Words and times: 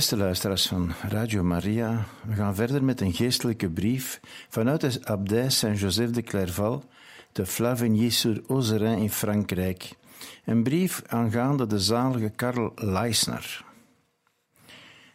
Beste 0.00 0.16
luisteraars 0.16 0.66
van 0.66 0.92
Radio 1.08 1.42
Maria, 1.42 2.06
we 2.26 2.34
gaan 2.34 2.54
verder 2.54 2.84
met 2.84 3.00
een 3.00 3.12
geestelijke 3.12 3.70
brief 3.70 4.20
vanuit 4.48 4.80
de 4.80 5.00
abdij 5.04 5.50
Saint-Joseph 5.50 6.10
de 6.10 6.22
Clairval 6.22 6.84
de 7.32 7.46
Flavigny-sur-Ozerin 7.46 8.98
in 8.98 9.10
Frankrijk. 9.10 9.96
Een 10.44 10.62
brief 10.62 11.02
aangaande 11.06 11.66
de 11.66 11.78
zalige 11.78 12.28
Karl 12.28 12.72
Leisner. 12.74 13.64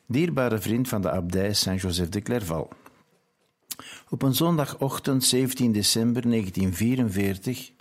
Dierbare 0.06 0.60
vriend 0.60 0.88
van 0.88 1.02
de 1.02 1.12
abdij 1.12 1.54
Saint-Joseph 1.54 2.10
de 2.10 2.22
Clairval. 2.22 2.70
Op 4.10 4.22
een 4.22 4.34
zondagochtend 4.34 5.24
17 5.24 5.72
december 5.72 6.22
1944 6.22 7.72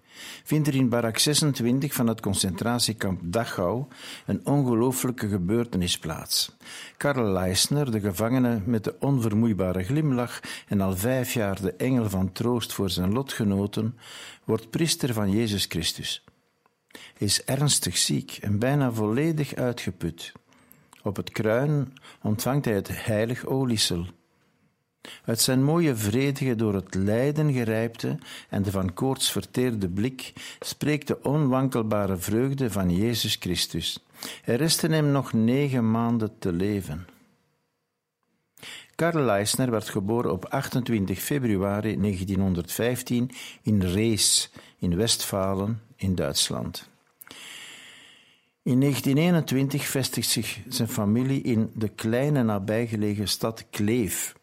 vindt 0.45 0.69
er 0.69 0.75
in 0.75 0.89
barak 0.89 1.19
26 1.19 1.95
van 1.95 2.07
het 2.07 2.21
concentratiekamp 2.21 3.21
Dachau 3.25 3.85
een 4.27 4.47
ongelooflijke 4.47 5.29
gebeurtenis 5.29 5.99
plaats. 5.99 6.57
Karl 6.97 7.33
Leisner, 7.33 7.91
de 7.91 8.01
gevangene 8.01 8.63
met 8.65 8.85
de 8.85 8.95
onvermoeibare 9.01 9.83
glimlach 9.83 10.41
en 10.69 10.81
al 10.81 10.97
vijf 10.97 11.33
jaar 11.33 11.61
de 11.61 11.73
engel 11.73 12.09
van 12.11 12.33
troost 12.33 12.73
voor 12.73 12.91
zijn 12.91 13.13
lotgenoten, 13.13 13.99
wordt 14.45 14.71
priester 14.71 15.13
van 15.13 15.31
Jezus 15.31 15.65
Christus. 15.65 16.25
Hij 16.91 17.27
is 17.27 17.45
ernstig 17.45 17.97
ziek 17.97 18.39
en 18.41 18.59
bijna 18.59 18.93
volledig 18.93 19.55
uitgeput. 19.55 20.33
Op 21.03 21.17
het 21.17 21.31
kruin 21.31 21.93
ontvangt 22.23 22.65
hij 22.65 22.75
het 22.75 23.05
heilig 23.05 23.45
oliesel. 23.47 24.07
Uit 25.25 25.41
zijn 25.41 25.63
mooie, 25.63 25.97
vredige, 25.97 26.55
door 26.55 26.75
het 26.75 26.95
lijden 26.95 27.53
gerijpte 27.53 28.19
en 28.49 28.63
de 28.63 28.71
van 28.71 28.95
koorts 28.95 29.31
verteerde 29.31 29.89
blik 29.89 30.33
spreekt 30.61 31.07
de 31.07 31.23
onwankelbare 31.23 32.17
vreugde 32.17 32.71
van 32.71 32.97
Jezus 32.97 33.37
Christus. 33.41 34.05
Er 34.45 34.57
resten 34.57 34.93
hem 34.93 35.11
nog 35.11 35.33
negen 35.33 35.91
maanden 35.91 36.39
te 36.39 36.53
leven. 36.53 37.07
Karl 38.95 39.21
Leisner 39.21 39.71
werd 39.71 39.89
geboren 39.89 40.33
op 40.33 40.45
28 40.45 41.21
februari 41.21 42.01
1915 42.01 43.31
in 43.63 43.83
Rees, 43.83 44.51
in 44.79 44.97
Westfalen, 44.97 45.81
in 45.97 46.15
Duitsland. 46.15 46.89
In 48.63 48.81
1921 48.81 49.87
vestigt 49.87 50.29
zich 50.29 50.61
zijn 50.69 50.89
familie 50.89 51.43
in 51.43 51.71
de 51.75 51.89
kleine 51.89 52.43
nabijgelegen 52.43 53.29
stad 53.29 53.65
Kleef 53.71 54.35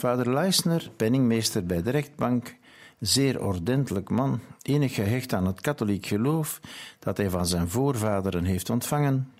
Vader 0.00 0.32
Leisner, 0.32 0.90
penningmeester 0.96 1.66
bij 1.66 1.82
de 1.82 1.90
rechtbank, 1.90 2.56
zeer 3.00 3.44
ordentelijk 3.44 4.10
man, 4.10 4.40
enig 4.62 4.94
gehecht 4.94 5.32
aan 5.32 5.46
het 5.46 5.60
katholiek 5.60 6.06
geloof 6.06 6.60
dat 6.98 7.16
hij 7.16 7.30
van 7.30 7.46
zijn 7.46 7.68
voorvaderen 7.68 8.44
heeft 8.44 8.70
ontvangen, 8.70 9.32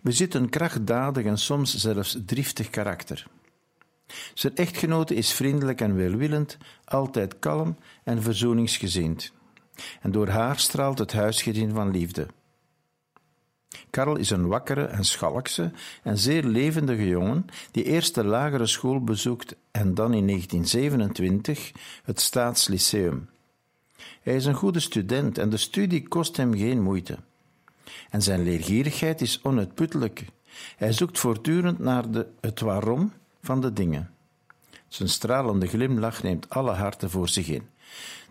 bezit 0.00 0.34
een 0.34 0.48
krachtdadig 0.48 1.24
en 1.24 1.38
soms 1.38 1.74
zelfs 1.76 2.18
driftig 2.26 2.70
karakter. 2.70 3.26
Zijn 4.34 4.56
echtgenote 4.56 5.14
is 5.14 5.32
vriendelijk 5.32 5.80
en 5.80 5.96
welwillend, 5.96 6.58
altijd 6.84 7.38
kalm 7.38 7.76
en 8.04 8.22
verzoeningsgezind. 8.22 9.32
En 10.00 10.10
door 10.10 10.28
haar 10.28 10.58
straalt 10.58 10.98
het 10.98 11.12
huisgezin 11.12 11.70
van 11.70 11.90
liefde. 11.90 12.26
Karel 13.96 14.16
is 14.16 14.30
een 14.30 14.46
wakkere 14.46 14.84
en 14.84 15.04
schalkse 15.04 15.70
en 16.02 16.18
zeer 16.18 16.44
levendige 16.44 17.08
jongen 17.08 17.46
die 17.70 17.84
eerst 17.84 18.14
de 18.14 18.24
lagere 18.24 18.66
school 18.66 19.04
bezoekt 19.04 19.54
en 19.70 19.94
dan 19.94 20.14
in 20.14 20.26
1927 20.26 21.72
het 22.04 22.20
Staatslyceum. 22.20 23.28
Hij 24.22 24.36
is 24.36 24.44
een 24.44 24.54
goede 24.54 24.80
student 24.80 25.38
en 25.38 25.50
de 25.50 25.56
studie 25.56 26.08
kost 26.08 26.36
hem 26.36 26.56
geen 26.56 26.82
moeite. 26.82 27.18
En 28.10 28.22
zijn 28.22 28.42
leergierigheid 28.42 29.20
is 29.20 29.40
onuitputtelijk. 29.42 30.24
Hij 30.76 30.92
zoekt 30.92 31.18
voortdurend 31.18 31.78
naar 31.78 32.10
de, 32.10 32.26
het 32.40 32.60
waarom 32.60 33.12
van 33.42 33.60
de 33.60 33.72
dingen. 33.72 34.10
Zijn 34.88 35.08
stralende 35.08 35.66
glimlach 35.66 36.22
neemt 36.22 36.48
alle 36.48 36.72
harten 36.72 37.10
voor 37.10 37.28
zich 37.28 37.48
in. 37.48 37.66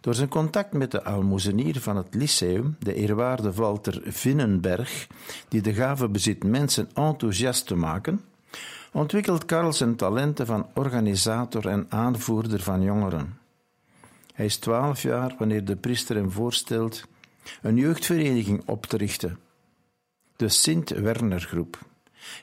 Door 0.02 0.14
zijn 0.14 0.30
contact 0.30 0.74
met 0.74 0.92
de 0.92 1.04
aalmoezenier 1.04 1.82
van 1.82 1.98
het 1.98 2.14
lyceum, 2.14 2.76
de 2.80 2.94
eerwaarde 2.94 3.54
Walter 3.54 4.02
Vinnenberg, 4.04 5.08
die 5.48 5.62
de 5.62 5.74
gave 5.74 6.10
bezit 6.10 6.44
mensen 6.44 6.90
enthousiast 6.94 7.68
te 7.68 7.76
maken, 7.76 8.22
ontwikkelt 8.92 9.46
Karl 9.46 9.74
zijn 9.74 9.96
talenten 9.96 10.46
van 10.46 10.68
organisator 10.74 11.68
en 11.68 11.86
aanvoerder 11.90 12.62
van 12.62 12.82
jongeren. 12.82 13.38
Hij 14.34 14.46
is 14.46 14.58
twaalf 14.58 15.02
jaar 15.02 15.36
wanneer 15.38 15.66
de 15.66 15.76
priester 15.76 16.16
hem 16.16 16.32
voorstelt 16.32 17.04
een 17.62 17.76
jeugdvereniging 17.76 18.64
op 18.66 18.86
te 18.86 18.98
richten, 18.98 19.40
de 20.36 20.50
Sint-Werner-groep. 20.50 21.80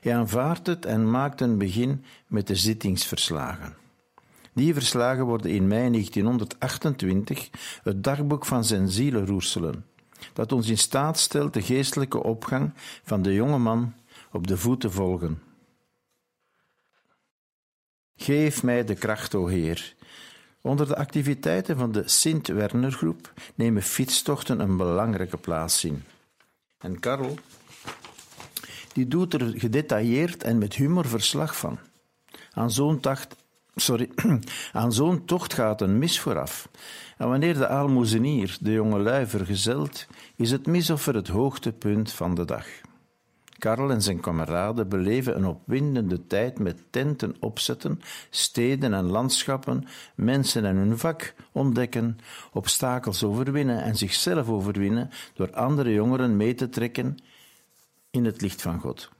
Hij 0.00 0.16
aanvaardt 0.16 0.66
het 0.66 0.86
en 0.86 1.10
maakt 1.10 1.40
een 1.40 1.58
begin 1.58 2.04
met 2.26 2.46
de 2.46 2.56
zittingsverslagen. 2.56 3.81
Die 4.54 4.74
verslagen 4.74 5.24
worden 5.24 5.50
in 5.50 5.66
mei 5.66 5.90
1928 5.90 7.50
het 7.82 8.04
dagboek 8.04 8.46
van 8.46 8.64
zijn 8.64 8.88
zielenroerselen, 8.88 9.86
dat 10.32 10.52
ons 10.52 10.68
in 10.68 10.78
staat 10.78 11.18
stelt 11.18 11.54
de 11.54 11.62
geestelijke 11.62 12.22
opgang 12.22 12.72
van 13.04 13.22
de 13.22 13.34
jonge 13.34 13.58
man 13.58 13.94
op 14.32 14.46
de 14.46 14.56
voet 14.56 14.80
te 14.80 14.90
volgen. 14.90 15.42
Geef 18.16 18.62
mij 18.62 18.84
de 18.84 18.94
kracht, 18.94 19.34
o 19.34 19.46
Heer. 19.46 19.94
Onder 20.60 20.86
de 20.86 20.96
activiteiten 20.96 21.76
van 21.76 21.92
de 21.92 22.08
Sint-Werner-groep 22.08 23.32
nemen 23.54 23.82
fietstochten 23.82 24.60
een 24.60 24.76
belangrijke 24.76 25.36
plaats 25.36 25.84
in. 25.84 26.04
En 26.78 27.00
Karel, 27.00 27.38
die 28.92 29.08
doet 29.08 29.34
er 29.34 29.52
gedetailleerd 29.56 30.42
en 30.42 30.58
met 30.58 30.74
humor 30.74 31.06
verslag 31.06 31.56
van. 31.56 31.78
Aan 32.52 32.70
zo'n 32.70 33.00
sorry, 33.74 34.10
aan 34.72 34.92
zo'n 34.92 35.24
tocht 35.24 35.54
gaat 35.54 35.80
een 35.80 35.98
mis 35.98 36.20
vooraf. 36.20 36.68
En 37.16 37.28
wanneer 37.28 37.54
de 37.54 37.68
aalmoezenier 37.68 38.56
de 38.60 38.72
jongelui 38.72 39.26
vergezelt, 39.26 40.06
is 40.36 40.50
het 40.50 40.66
misoffer 40.66 41.14
het 41.14 41.28
hoogtepunt 41.28 42.12
van 42.12 42.34
de 42.34 42.44
dag. 42.44 42.66
Karel 43.62 43.90
en 43.90 44.02
zijn 44.02 44.20
kameraden 44.20 44.88
beleven 44.88 45.36
een 45.36 45.46
opwindende 45.46 46.26
tijd 46.26 46.58
met 46.58 46.82
tenten 46.90 47.36
opzetten, 47.40 48.00
steden 48.30 48.94
en 48.94 49.04
landschappen, 49.04 49.84
mensen 50.14 50.64
en 50.64 50.76
hun 50.76 50.98
vak 50.98 51.34
ontdekken, 51.52 52.18
obstakels 52.52 53.24
overwinnen 53.24 53.82
en 53.82 53.96
zichzelf 53.96 54.48
overwinnen 54.48 55.10
door 55.34 55.52
andere 55.52 55.92
jongeren 55.92 56.36
mee 56.36 56.54
te 56.54 56.68
trekken 56.68 57.16
in 58.10 58.24
het 58.24 58.40
licht 58.40 58.62
van 58.62 58.80
God. 58.80 59.10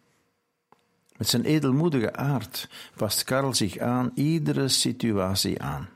Met 1.16 1.28
zijn 1.28 1.44
edelmoedige 1.44 2.14
aard 2.16 2.68
past 2.96 3.24
Karl 3.24 3.54
zich 3.54 3.78
aan 3.78 4.10
iedere 4.14 4.68
situatie 4.68 5.62
aan. 5.62 5.88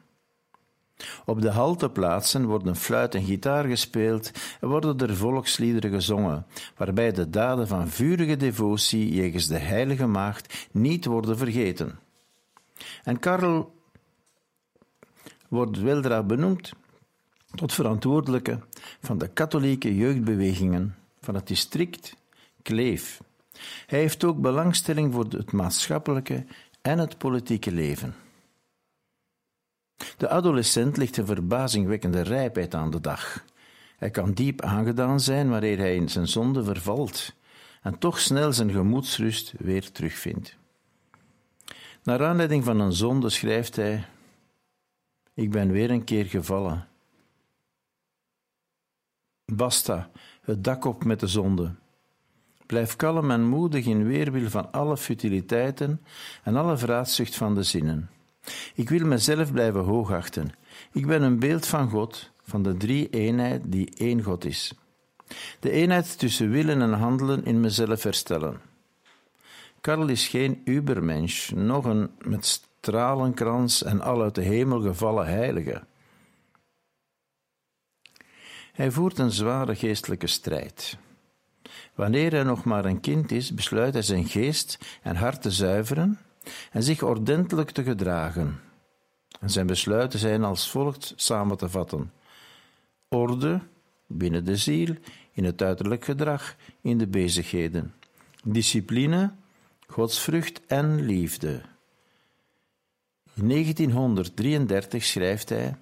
Op 1.24 1.40
de 1.40 1.50
halteplaatsen 1.50 2.46
worden 2.46 2.76
fluit 2.76 3.14
en 3.14 3.24
gitaar 3.24 3.64
gespeeld 3.64 4.30
en 4.60 4.68
worden 4.68 4.98
er 4.98 5.16
volksliederen 5.16 5.90
gezongen, 5.90 6.46
waarbij 6.76 7.12
de 7.12 7.30
daden 7.30 7.68
van 7.68 7.88
vurige 7.88 8.36
devotie 8.36 9.14
jegens 9.14 9.46
de 9.46 9.58
Heilige 9.58 10.06
Maagd 10.06 10.68
niet 10.70 11.04
worden 11.04 11.38
vergeten. 11.38 11.98
En 13.04 13.18
Karl 13.18 13.74
wordt 15.48 15.80
weldra 15.80 16.22
benoemd 16.22 16.72
tot 17.54 17.72
verantwoordelijke 17.72 18.58
van 19.00 19.18
de 19.18 19.28
katholieke 19.28 19.96
jeugdbewegingen 19.96 20.96
van 21.20 21.34
het 21.34 21.46
district 21.46 22.16
Kleef. 22.62 23.20
Hij 23.86 23.98
heeft 23.98 24.24
ook 24.24 24.40
belangstelling 24.40 25.12
voor 25.12 25.24
het 25.24 25.52
maatschappelijke 25.52 26.44
en 26.82 26.98
het 26.98 27.18
politieke 27.18 27.72
leven. 27.72 28.14
De 30.16 30.28
adolescent 30.28 30.96
ligt 30.96 31.16
een 31.16 31.26
verbazingwekkende 31.26 32.20
rijpheid 32.20 32.74
aan 32.74 32.90
de 32.90 33.00
dag. 33.00 33.44
Hij 33.96 34.10
kan 34.10 34.32
diep 34.32 34.62
aangedaan 34.62 35.20
zijn 35.20 35.50
wanneer 35.50 35.78
hij 35.78 35.94
in 35.94 36.08
zijn 36.08 36.28
zonde 36.28 36.64
vervalt 36.64 37.34
en 37.82 37.98
toch 37.98 38.20
snel 38.20 38.52
zijn 38.52 38.70
gemoedsrust 38.70 39.52
weer 39.58 39.92
terugvindt. 39.92 40.56
Naar 42.02 42.24
aanleiding 42.24 42.64
van 42.64 42.80
een 42.80 42.92
zonde 42.92 43.30
schrijft 43.30 43.76
hij: 43.76 44.04
Ik 45.34 45.50
ben 45.50 45.70
weer 45.70 45.90
een 45.90 46.04
keer 46.04 46.26
gevallen. 46.26 46.88
Basta, 49.44 50.10
het 50.40 50.64
dak 50.64 50.84
op 50.84 51.04
met 51.04 51.20
de 51.20 51.26
zonde. 51.26 51.74
Blijf 52.66 52.96
kalm 52.96 53.30
en 53.30 53.44
moedig 53.44 53.86
in 53.86 54.06
weerwil 54.06 54.50
van 54.50 54.72
alle 54.72 54.96
futiliteiten 54.96 56.00
en 56.42 56.56
alle 56.56 56.76
vraatzucht 56.76 57.36
van 57.36 57.54
de 57.54 57.62
zinnen. 57.62 58.10
Ik 58.74 58.88
wil 58.88 59.06
mezelf 59.06 59.52
blijven 59.52 59.80
hoogachten. 59.80 60.52
Ik 60.92 61.06
ben 61.06 61.22
een 61.22 61.38
beeld 61.38 61.66
van 61.66 61.90
God, 61.90 62.30
van 62.42 62.62
de 62.62 62.76
drie 62.76 63.08
eenheid 63.10 63.62
die 63.64 63.90
één 63.94 64.22
God 64.22 64.44
is. 64.44 64.74
De 65.60 65.70
eenheid 65.70 66.18
tussen 66.18 66.50
willen 66.50 66.82
en 66.82 66.92
handelen 66.92 67.44
in 67.44 67.60
mezelf 67.60 68.02
herstellen. 68.02 68.60
Karl 69.80 70.08
is 70.08 70.28
geen 70.28 70.60
ubermensch, 70.64 71.50
nog 71.50 71.84
een 71.84 72.10
met 72.18 72.44
stralenkrans 72.46 73.82
en 73.82 74.00
al 74.00 74.22
uit 74.22 74.34
de 74.34 74.42
hemel 74.42 74.80
gevallen 74.80 75.26
heilige. 75.26 75.82
Hij 78.72 78.90
voert 78.90 79.18
een 79.18 79.30
zware 79.30 79.74
geestelijke 79.74 80.26
strijd. 80.26 80.98
Wanneer 81.96 82.32
hij 82.32 82.42
nog 82.42 82.64
maar 82.64 82.84
een 82.84 83.00
kind 83.00 83.30
is, 83.30 83.54
besluit 83.54 83.92
hij 83.92 84.02
zijn 84.02 84.24
geest 84.24 84.78
en 85.02 85.16
hart 85.16 85.42
te 85.42 85.50
zuiveren 85.50 86.18
en 86.70 86.82
zich 86.82 87.02
ordentelijk 87.02 87.70
te 87.70 87.82
gedragen. 87.82 88.60
En 89.40 89.50
zijn 89.50 89.66
besluiten 89.66 90.18
zijn 90.18 90.44
als 90.44 90.70
volgt 90.70 91.12
samen 91.16 91.56
te 91.56 91.68
vatten: 91.68 92.12
orde 93.08 93.60
binnen 94.06 94.44
de 94.44 94.56
ziel, 94.56 94.94
in 95.32 95.44
het 95.44 95.62
uiterlijk 95.62 96.04
gedrag, 96.04 96.56
in 96.80 96.98
de 96.98 97.06
bezigheden, 97.06 97.94
discipline, 98.44 99.32
godsvrucht 99.86 100.66
en 100.66 101.04
liefde. 101.04 101.60
In 103.34 103.48
1933 103.48 105.04
schrijft 105.04 105.48
hij: 105.48 105.76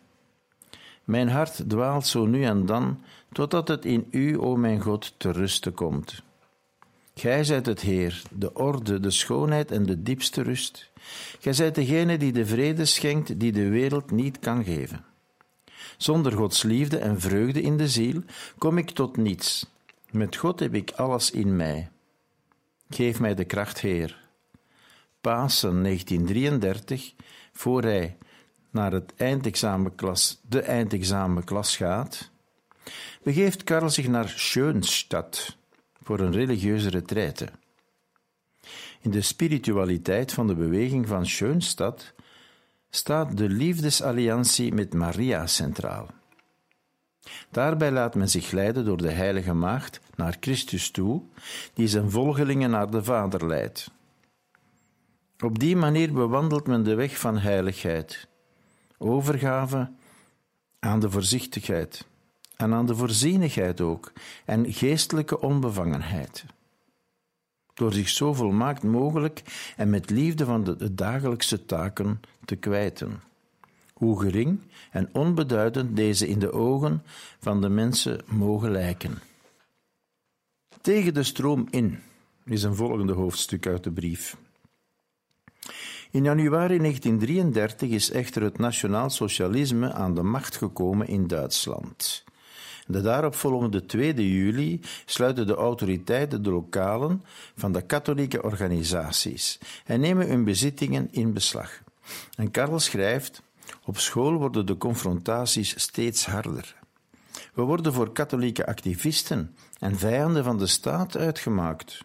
Mijn 1.05 1.29
hart 1.29 1.69
dwaalt 1.69 2.07
zo 2.07 2.27
nu 2.27 2.45
en 2.45 2.67
dan, 2.67 3.01
totdat 3.33 3.69
het 3.69 3.85
in 3.85 4.07
u, 4.11 4.39
o 4.39 4.57
mijn 4.57 4.81
God, 4.81 5.15
te 5.17 5.31
rusten 5.33 5.75
komt. 5.75 6.23
Gij 7.15 7.45
zijt 7.45 7.67
het 7.67 7.81
Heer, 7.81 8.23
de 8.31 8.55
orde, 8.55 9.01
de 9.01 9.11
schoonheid 9.11 9.71
en 9.71 9.87
de 9.87 10.03
diepste 10.03 10.43
rust. 10.43 10.91
Gij 11.41 11.53
zijt 11.53 11.75
degene 11.75 12.17
die 12.17 12.33
de 12.33 12.47
vrede 12.47 12.85
schenkt 12.85 13.41
die 13.41 13.53
de 13.53 13.69
wereld 13.69 14.11
niet 14.11 14.39
kan 14.39 14.65
geven. 14.65 15.05
Zonder 15.97 16.33
Gods 16.33 16.63
liefde 16.63 16.99
en 16.99 17.21
vreugde 17.21 17.61
in 17.61 17.77
de 17.77 17.89
ziel 17.89 18.23
kom 18.59 18.79
ik 18.79 18.91
tot 18.91 19.17
niets. 19.17 19.67
Met 20.11 20.37
God 20.37 20.61
heb 20.61 20.75
ik 20.75 20.91
alles 20.91 21.31
in 21.31 21.57
mij. 21.57 21.89
Geef 22.91 23.21
mij 23.21 23.35
de 23.35 23.45
kracht, 23.45 23.81
Heer. 23.81 24.23
Pasen 25.21 25.83
1933, 25.83 27.15
voor 27.53 27.83
hij 27.83 28.17
naar 28.75 28.93
het 28.93 29.13
eindexamenklas, 29.17 30.41
de 30.49 30.61
eindexamenklas 30.61 31.77
gaat, 31.77 32.31
begeeft 33.23 33.65
Karl 33.65 33.91
zich 33.91 34.09
naar 34.09 34.29
Schönstadt 34.29 35.57
voor 36.03 36.21
een 36.21 36.33
religieuze 36.33 36.89
retraite. 36.89 37.49
In 39.01 39.11
de 39.11 39.23
spiritualiteit 39.23 40.33
van 40.33 40.47
de 40.47 40.55
beweging 40.55 41.09
van 41.09 41.27
Schönstadt 41.27 42.15
staat 42.91 43.37
de 43.37 43.49
liefdesalliantie 43.49 44.75
met 44.75 44.95
Maria 44.95 45.47
centraal. 45.47 46.09
Daarbij 47.51 47.91
laat 47.91 48.15
men 48.15 48.29
zich 48.29 48.51
leiden 48.51 48.85
door 48.85 48.97
de 48.97 49.11
Heilige 49.11 49.53
Maagd 49.53 50.01
naar 50.15 50.37
Christus 50.41 50.91
toe, 50.91 51.23
die 51.75 51.89
zijn 51.89 52.11
volgelingen 52.11 52.71
naar 52.71 52.91
de 52.91 53.05
Vader 53.05 53.47
leidt. 53.47 53.91
Op 55.39 55.59
die 55.59 55.77
manier 55.77 56.13
bewandelt 56.13 56.67
men 56.67 56.83
de 56.83 56.95
weg 56.95 57.19
van 57.19 57.39
heiligheid, 57.39 58.29
overgave 58.99 59.91
aan 60.79 61.01
de 61.01 61.11
voorzichtigheid 61.11 62.07
en 62.57 62.73
aan 62.73 62.87
de 62.87 62.97
voorzienigheid 62.97 63.81
ook, 63.81 64.13
en 64.45 64.73
geestelijke 64.73 65.41
onbevangenheid. 65.41 66.45
Door 67.75 67.93
zich 67.93 68.09
zo 68.09 68.35
volmaakt 68.35 68.83
mogelijk 68.83 69.43
en 69.77 69.91
met 69.91 70.11
liefde 70.11 70.45
van 70.45 70.65
de, 70.65 70.95
dagelijkse 70.95 71.65
taken 71.65 72.21
te 72.45 72.57
kwijten. 72.57 73.23
Hoe 73.95 74.21
gering 74.21 74.61
en 74.91 75.09
onbeduidend 75.13 75.97
deze 75.97 76.29
in 76.29 76.39
de 76.39 76.53
ogen 76.53 77.03
van 77.39 77.61
de 77.61 77.69
mensen 77.69 78.21
mogen 78.27 78.71
lijken. 78.71 79.19
Tegen 80.81 81.15
de 81.15 81.23
stroom 81.23 81.67
in 81.71 82.03
is 82.45 82.63
een 82.63 82.75
volgende 82.75 83.13
hoofdstuk 83.13 83.67
uit 83.67 83.85
de 83.85 83.91
brief. 83.91 84.37
In 86.15 86.25
januari 86.25 86.79
1933 86.79 87.91
is 87.91 88.11
echter 88.11 88.43
het 88.43 88.59
nationaal 88.59 89.11
socialisme 89.11 89.93
aan 89.93 90.15
de 90.15 90.23
macht 90.23 90.57
gekomen 90.57 91.09
in 91.09 91.27
Duitsland. 91.27 92.25
De 92.87 93.01
daaropvolgende 93.01 93.87
2 93.87 94.15
juli 94.15 94.81
sluiten 95.05 95.47
de 95.47 95.55
autoriteiten 95.55 96.43
de 96.43 96.51
lokalen 96.51 97.25
van 97.57 97.73
de 97.73 97.83
katholieke 97.83 98.43
organisaties 98.43 99.59
en 99.85 100.01
nemen 100.01 100.29
hun 100.29 100.45
bezittingen 100.45 101.09
in 101.11 101.33
beslag. 101.33 101.83
En 102.37 102.51
Karl 102.51 102.79
schrijft: 102.79 103.43
Op 103.85 103.99
school 103.99 104.33
worden 104.33 104.67
de 104.67 104.77
confrontaties 104.77 105.81
steeds 105.81 106.27
harder. 106.27 106.77
We 107.55 107.63
worden 107.63 107.93
voor 107.93 108.13
katholieke 108.13 108.67
activisten 108.67 109.57
en 109.79 109.99
vijanden 109.99 110.45
van 110.45 110.59
de 110.59 110.67
staat 110.67 111.17
uitgemaakt. 111.17 112.05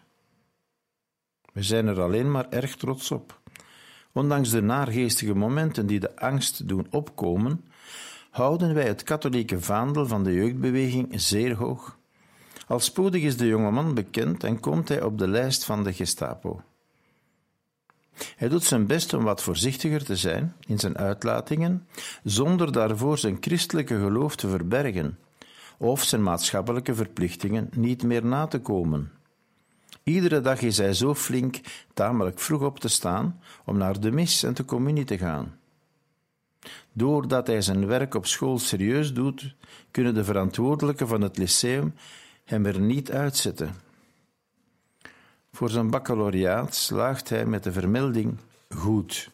We 1.52 1.62
zijn 1.62 1.86
er 1.86 2.00
alleen 2.00 2.30
maar 2.30 2.48
erg 2.48 2.76
trots 2.76 3.10
op. 3.10 3.39
Ondanks 4.12 4.50
de 4.50 4.62
naargeestige 4.62 5.34
momenten 5.34 5.86
die 5.86 6.00
de 6.00 6.16
angst 6.16 6.68
doen 6.68 6.86
opkomen, 6.90 7.64
houden 8.30 8.74
wij 8.74 8.86
het 8.86 9.02
katholieke 9.02 9.60
vaandel 9.60 10.06
van 10.06 10.24
de 10.24 10.32
jeugdbeweging 10.32 11.08
zeer 11.20 11.54
hoog. 11.54 11.98
Al 12.66 12.80
spoedig 12.80 13.22
is 13.22 13.36
de 13.36 13.46
jongeman 13.46 13.94
bekend 13.94 14.44
en 14.44 14.60
komt 14.60 14.88
hij 14.88 15.02
op 15.02 15.18
de 15.18 15.28
lijst 15.28 15.64
van 15.64 15.84
de 15.84 15.92
Gestapo. 15.92 16.62
Hij 18.36 18.48
doet 18.48 18.64
zijn 18.64 18.86
best 18.86 19.14
om 19.14 19.24
wat 19.24 19.42
voorzichtiger 19.42 20.04
te 20.04 20.16
zijn 20.16 20.54
in 20.66 20.78
zijn 20.78 20.96
uitlatingen, 20.98 21.86
zonder 22.24 22.72
daarvoor 22.72 23.18
zijn 23.18 23.36
christelijke 23.40 23.98
geloof 23.98 24.36
te 24.36 24.48
verbergen 24.48 25.18
of 25.78 26.02
zijn 26.02 26.22
maatschappelijke 26.22 26.94
verplichtingen 26.94 27.68
niet 27.74 28.02
meer 28.02 28.24
na 28.24 28.46
te 28.46 28.58
komen. 28.58 29.12
Iedere 30.02 30.40
dag 30.40 30.60
is 30.60 30.78
hij 30.78 30.94
zo 30.94 31.14
flink 31.14 31.60
tamelijk 31.94 32.38
vroeg 32.38 32.62
op 32.62 32.80
te 32.80 32.88
staan 32.88 33.40
om 33.64 33.76
naar 33.76 34.00
de 34.00 34.10
mis 34.10 34.42
en 34.42 34.54
de 34.54 34.64
communie 34.64 35.04
te 35.04 35.18
gaan. 35.18 35.58
Doordat 36.92 37.46
hij 37.46 37.62
zijn 37.62 37.86
werk 37.86 38.14
op 38.14 38.26
school 38.26 38.58
serieus 38.58 39.12
doet, 39.12 39.54
kunnen 39.90 40.14
de 40.14 40.24
verantwoordelijken 40.24 41.08
van 41.08 41.20
het 41.20 41.38
lyceum 41.38 41.94
hem 42.44 42.66
er 42.66 42.80
niet 42.80 43.10
uitzetten. 43.10 43.74
Voor 45.52 45.70
zijn 45.70 45.90
baccalaureaat 45.90 46.74
slaagt 46.74 47.28
hij 47.28 47.46
met 47.46 47.62
de 47.62 47.72
vermelding 47.72 48.38
goed. 48.68 49.30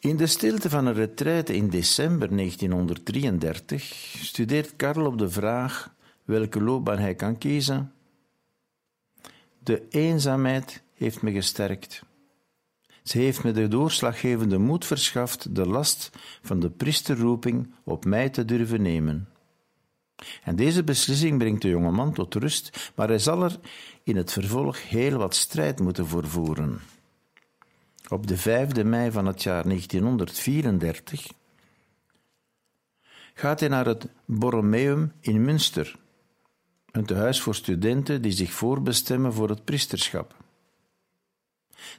In 0.00 0.16
de 0.16 0.26
stilte 0.26 0.70
van 0.70 0.86
een 0.86 0.94
retraite 0.94 1.54
in 1.54 1.68
december 1.68 2.36
1933 2.36 3.82
studeert 4.22 4.76
Karl 4.76 5.06
op 5.06 5.18
de 5.18 5.30
vraag 5.30 5.94
welke 6.24 6.62
loopbaan 6.62 6.98
hij 6.98 7.14
kan 7.14 7.38
kiezen. 7.38 7.92
De 9.66 9.88
eenzaamheid 9.88 10.82
heeft 10.94 11.22
me 11.22 11.32
gesterkt. 11.32 12.02
Ze 13.02 13.18
heeft 13.18 13.44
me 13.44 13.52
de 13.52 13.68
doorslaggevende 13.68 14.58
moed 14.58 14.84
verschaft 14.84 15.54
de 15.54 15.66
last 15.66 16.10
van 16.42 16.60
de 16.60 16.70
priesterroeping 16.70 17.74
op 17.84 18.04
mij 18.04 18.28
te 18.28 18.44
durven 18.44 18.82
nemen. 18.82 19.28
En 20.42 20.56
deze 20.56 20.84
beslissing 20.84 21.38
brengt 21.38 21.62
de 21.62 21.68
jonge 21.68 21.90
man 21.90 22.12
tot 22.12 22.34
rust, 22.34 22.92
maar 22.94 23.08
hij 23.08 23.18
zal 23.18 23.42
er 23.42 23.58
in 24.02 24.16
het 24.16 24.32
vervolg 24.32 24.88
heel 24.88 25.18
wat 25.18 25.34
strijd 25.34 25.80
moeten 25.80 26.06
voorvoeren. 26.06 26.80
Op 28.08 28.26
de 28.26 28.36
5 28.36 28.84
mei 28.84 29.10
van 29.10 29.26
het 29.26 29.42
jaar 29.42 29.62
1934 29.62 31.30
gaat 33.34 33.60
hij 33.60 33.68
naar 33.68 33.86
het 33.86 34.08
Borromeum 34.24 35.12
in 35.20 35.44
Münster, 35.44 35.96
een 36.96 37.04
tehuis 37.04 37.40
voor 37.40 37.54
studenten 37.54 38.22
die 38.22 38.32
zich 38.32 38.52
voorbestemmen 38.52 39.32
voor 39.32 39.48
het 39.48 39.64
priesterschap. 39.64 40.34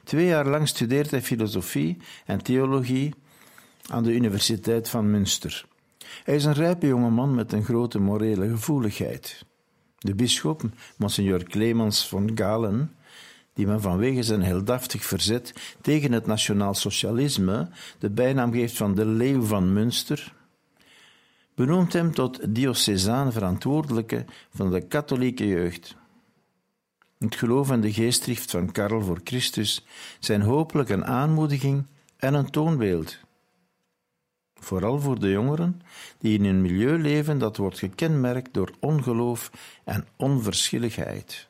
Twee 0.04 0.26
jaar 0.26 0.46
lang 0.46 0.68
studeert 0.68 1.10
hij 1.10 1.22
filosofie 1.22 1.96
en 2.26 2.42
theologie 2.42 3.14
aan 3.86 4.02
de 4.02 4.12
Universiteit 4.14 4.88
van 4.88 5.10
Münster. 5.10 5.66
Hij 6.24 6.34
is 6.34 6.44
een 6.44 6.52
rijpe 6.52 6.86
jongeman 6.86 7.34
met 7.34 7.52
een 7.52 7.64
grote 7.64 7.98
morele 7.98 8.48
gevoeligheid. 8.48 9.44
De 9.98 10.14
bisschop, 10.14 10.62
Monsignor 10.96 11.42
Clemens 11.42 12.08
van 12.08 12.30
Galen, 12.34 12.94
die 13.54 13.66
men 13.66 13.80
vanwege 13.80 14.22
zijn 14.22 14.42
heldhaftig 14.42 15.04
verzet 15.04 15.76
tegen 15.80 16.12
het 16.12 16.26
nationaal 16.26 16.74
socialisme 16.74 17.68
de 17.98 18.10
bijnaam 18.10 18.52
geeft 18.52 18.76
van 18.76 18.94
de 18.94 19.06
leeuw 19.06 19.42
van 19.42 19.72
Münster, 19.72 20.32
benoemt 21.58 21.92
hem 21.92 22.14
tot 22.14 22.54
diocesaan 22.54 23.32
verantwoordelijke 23.32 24.24
van 24.54 24.70
de 24.70 24.80
katholieke 24.80 25.46
jeugd. 25.46 25.96
Het 27.18 27.34
geloof 27.34 27.70
en 27.70 27.80
de 27.80 27.92
geestdrift 27.92 28.50
van 28.50 28.72
Karel 28.72 29.02
voor 29.02 29.20
Christus 29.24 29.86
zijn 30.18 30.42
hopelijk 30.42 30.88
een 30.88 31.04
aanmoediging 31.04 31.86
en 32.16 32.34
een 32.34 32.50
toonbeeld 32.50 33.18
vooral 34.60 35.00
voor 35.00 35.18
de 35.18 35.30
jongeren, 35.30 35.80
die 36.18 36.38
in 36.38 36.44
een 36.44 36.62
milieu 36.62 36.98
leven 36.98 37.38
dat 37.38 37.56
wordt 37.56 37.78
gekenmerkt 37.78 38.54
door 38.54 38.70
ongeloof 38.80 39.50
en 39.84 40.06
onverschilligheid. 40.16 41.48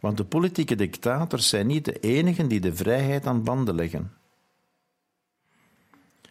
Want 0.00 0.16
de 0.16 0.24
politieke 0.24 0.74
dictators 0.74 1.48
zijn 1.48 1.66
niet 1.66 1.84
de 1.84 2.00
enigen 2.00 2.48
die 2.48 2.60
de 2.60 2.74
vrijheid 2.74 3.26
aan 3.26 3.42
banden 3.42 3.74
leggen. 3.74 4.17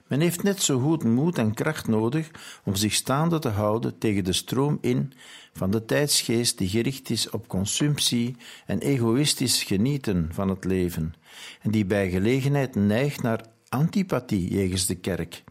Men 0.08 0.20
heeft 0.20 0.44
net 0.44 0.62
zo 0.62 0.80
goed 0.80 1.04
moed 1.04 1.38
en 1.38 1.54
kracht 1.54 1.88
nodig 1.88 2.32
om 2.64 2.76
zich 2.76 2.94
staande 2.94 3.40
te 3.40 3.50
houden 3.50 3.98
tegen 3.98 4.24
de 4.24 4.34
stroom 4.34 4.78
in 4.82 5.14
van 5.54 5.72
de 5.72 5.86
tijdsgeest 5.86 6.58
die 6.58 6.70
gericht 6.70 7.10
is 7.10 7.30
op 7.30 7.48
consumptie 7.48 8.36
en 8.66 8.80
egoïstisch 8.80 9.64
genieten 9.64 10.30
van 10.32 10.50
het 10.50 10.66
leven, 10.66 11.14
en 11.62 11.72
die 11.72 11.86
bij 11.86 12.10
gelegenheid 12.10 12.76
neigt 12.76 13.22
naar 13.22 13.46
antipathie 13.70 14.54
jegens 14.54 14.86
de 14.86 14.96
kerk, 14.96 15.44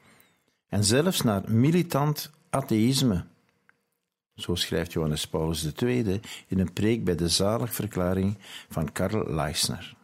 en 0.68 0.84
zelfs 0.84 1.22
naar 1.22 1.42
militant 1.52 2.30
atheïsme. 2.50 3.24
Zo 4.34 4.54
schrijft 4.54 4.92
Johannes 4.92 5.26
Paulus 5.26 5.72
II 5.72 6.20
in 6.48 6.58
een 6.58 6.72
preek 6.72 7.04
bij 7.04 7.14
de 7.14 7.28
zaligverklaring 7.28 8.38
van 8.68 8.92
Karl 8.92 9.34
Leisner. 9.34 9.95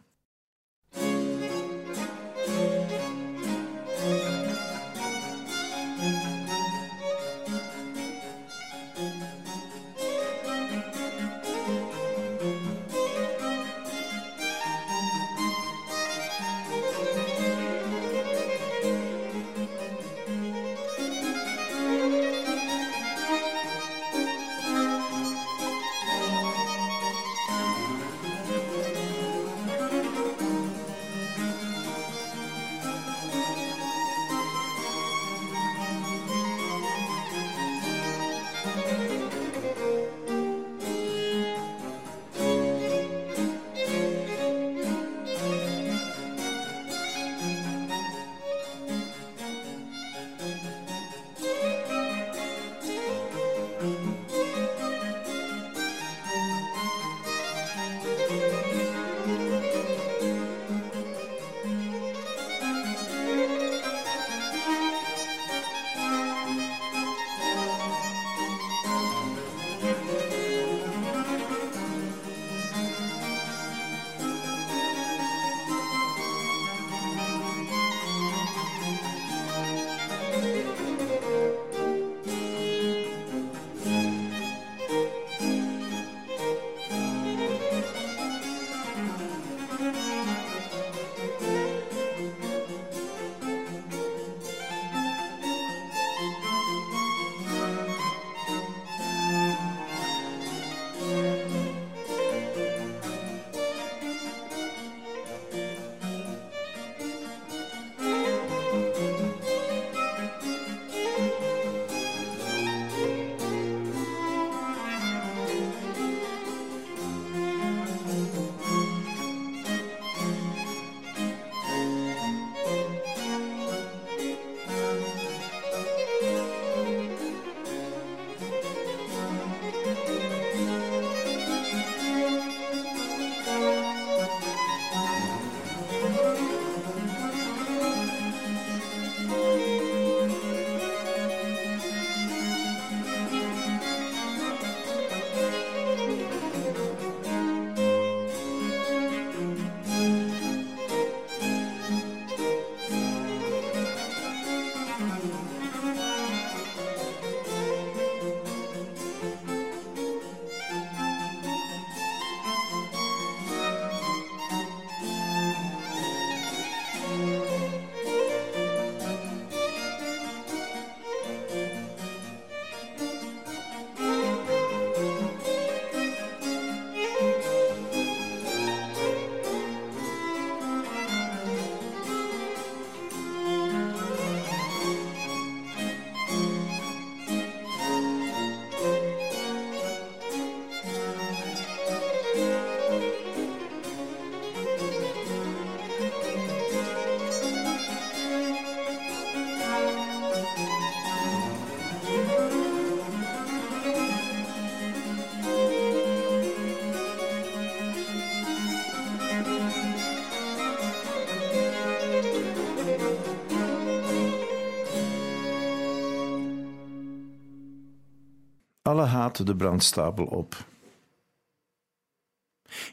Alle 218.83 219.05
haat 219.05 219.45
de 219.45 219.55
brandstapel 219.55 220.25
op. 220.25 220.65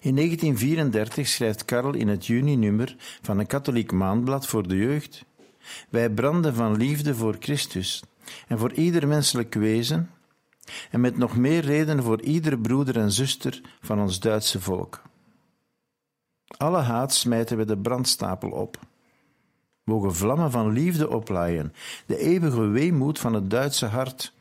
In 0.01 0.15
1934 0.15 1.29
schrijft 1.29 1.65
Karl 1.65 1.95
in 1.95 2.09
het 2.09 2.27
juni-nummer 2.27 2.97
van 3.23 3.39
een 3.39 3.47
katholiek 3.47 3.93
maandblad 3.93 4.47
voor 4.47 4.69
de 4.69 4.77
jeugd: 4.77 5.25
Wij 5.89 6.11
branden 6.11 6.55
van 6.55 6.77
liefde 6.77 7.15
voor 7.15 7.37
Christus 7.39 8.03
en 8.49 8.59
voor 8.59 8.73
ieder 8.73 9.09
menselijk 9.09 9.55
wezen, 9.55 10.11
en 10.91 11.01
met 11.01 11.17
nog 11.17 11.37
meer 11.37 11.61
reden 11.61 12.03
voor 12.03 12.21
iedere 12.21 12.59
broeder 12.59 12.97
en 12.99 13.13
zuster 13.13 13.61
van 13.81 14.01
ons 14.01 14.21
Duitse 14.21 14.61
volk. 14.61 15.03
Alle 16.57 16.81
haat 16.81 17.15
smijten 17.15 17.57
we 17.57 17.65
de 17.65 17.79
brandstapel 17.79 18.51
op. 18.51 18.79
Mogen 19.85 20.15
vlammen 20.15 20.51
van 20.51 20.73
liefde 20.73 21.09
oplaaien, 21.09 21.75
de 22.07 22.19
eeuwige 22.19 22.67
weemoed 22.67 23.19
van 23.19 23.35
het 23.35 23.51
Duitse 23.51 23.87
hart 23.87 24.33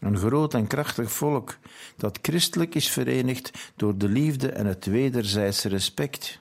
een 0.00 0.18
groot 0.18 0.54
en 0.54 0.66
krachtig 0.66 1.12
volk 1.12 1.58
dat 1.96 2.18
christelijk 2.22 2.74
is 2.74 2.88
verenigd 2.88 3.72
door 3.76 3.98
de 3.98 4.08
liefde 4.08 4.48
en 4.48 4.66
het 4.66 4.86
wederzijdse 4.86 5.68
respect. 5.68 6.40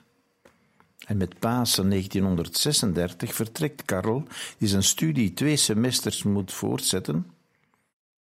En 1.06 1.18
met 1.18 1.40
Pasen 1.40 1.90
1936 1.90 3.36
vertrekt 3.36 3.86
Karel, 3.86 4.24
die 4.58 4.68
zijn 4.68 4.84
studie 4.84 5.34
twee 5.34 5.56
semesters 5.56 6.24
moet 6.24 6.54
voortzetten, 6.54 7.32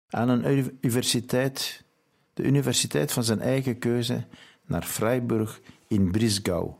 aan 0.09 0.29
een 0.29 0.45
universiteit, 0.81 1.83
de 2.33 2.43
universiteit 2.43 3.11
van 3.11 3.23
zijn 3.23 3.41
eigen 3.41 3.79
keuze, 3.79 4.25
naar 4.65 4.83
Freiburg 4.83 5.61
in 5.87 6.11
Brisgau. 6.11 6.71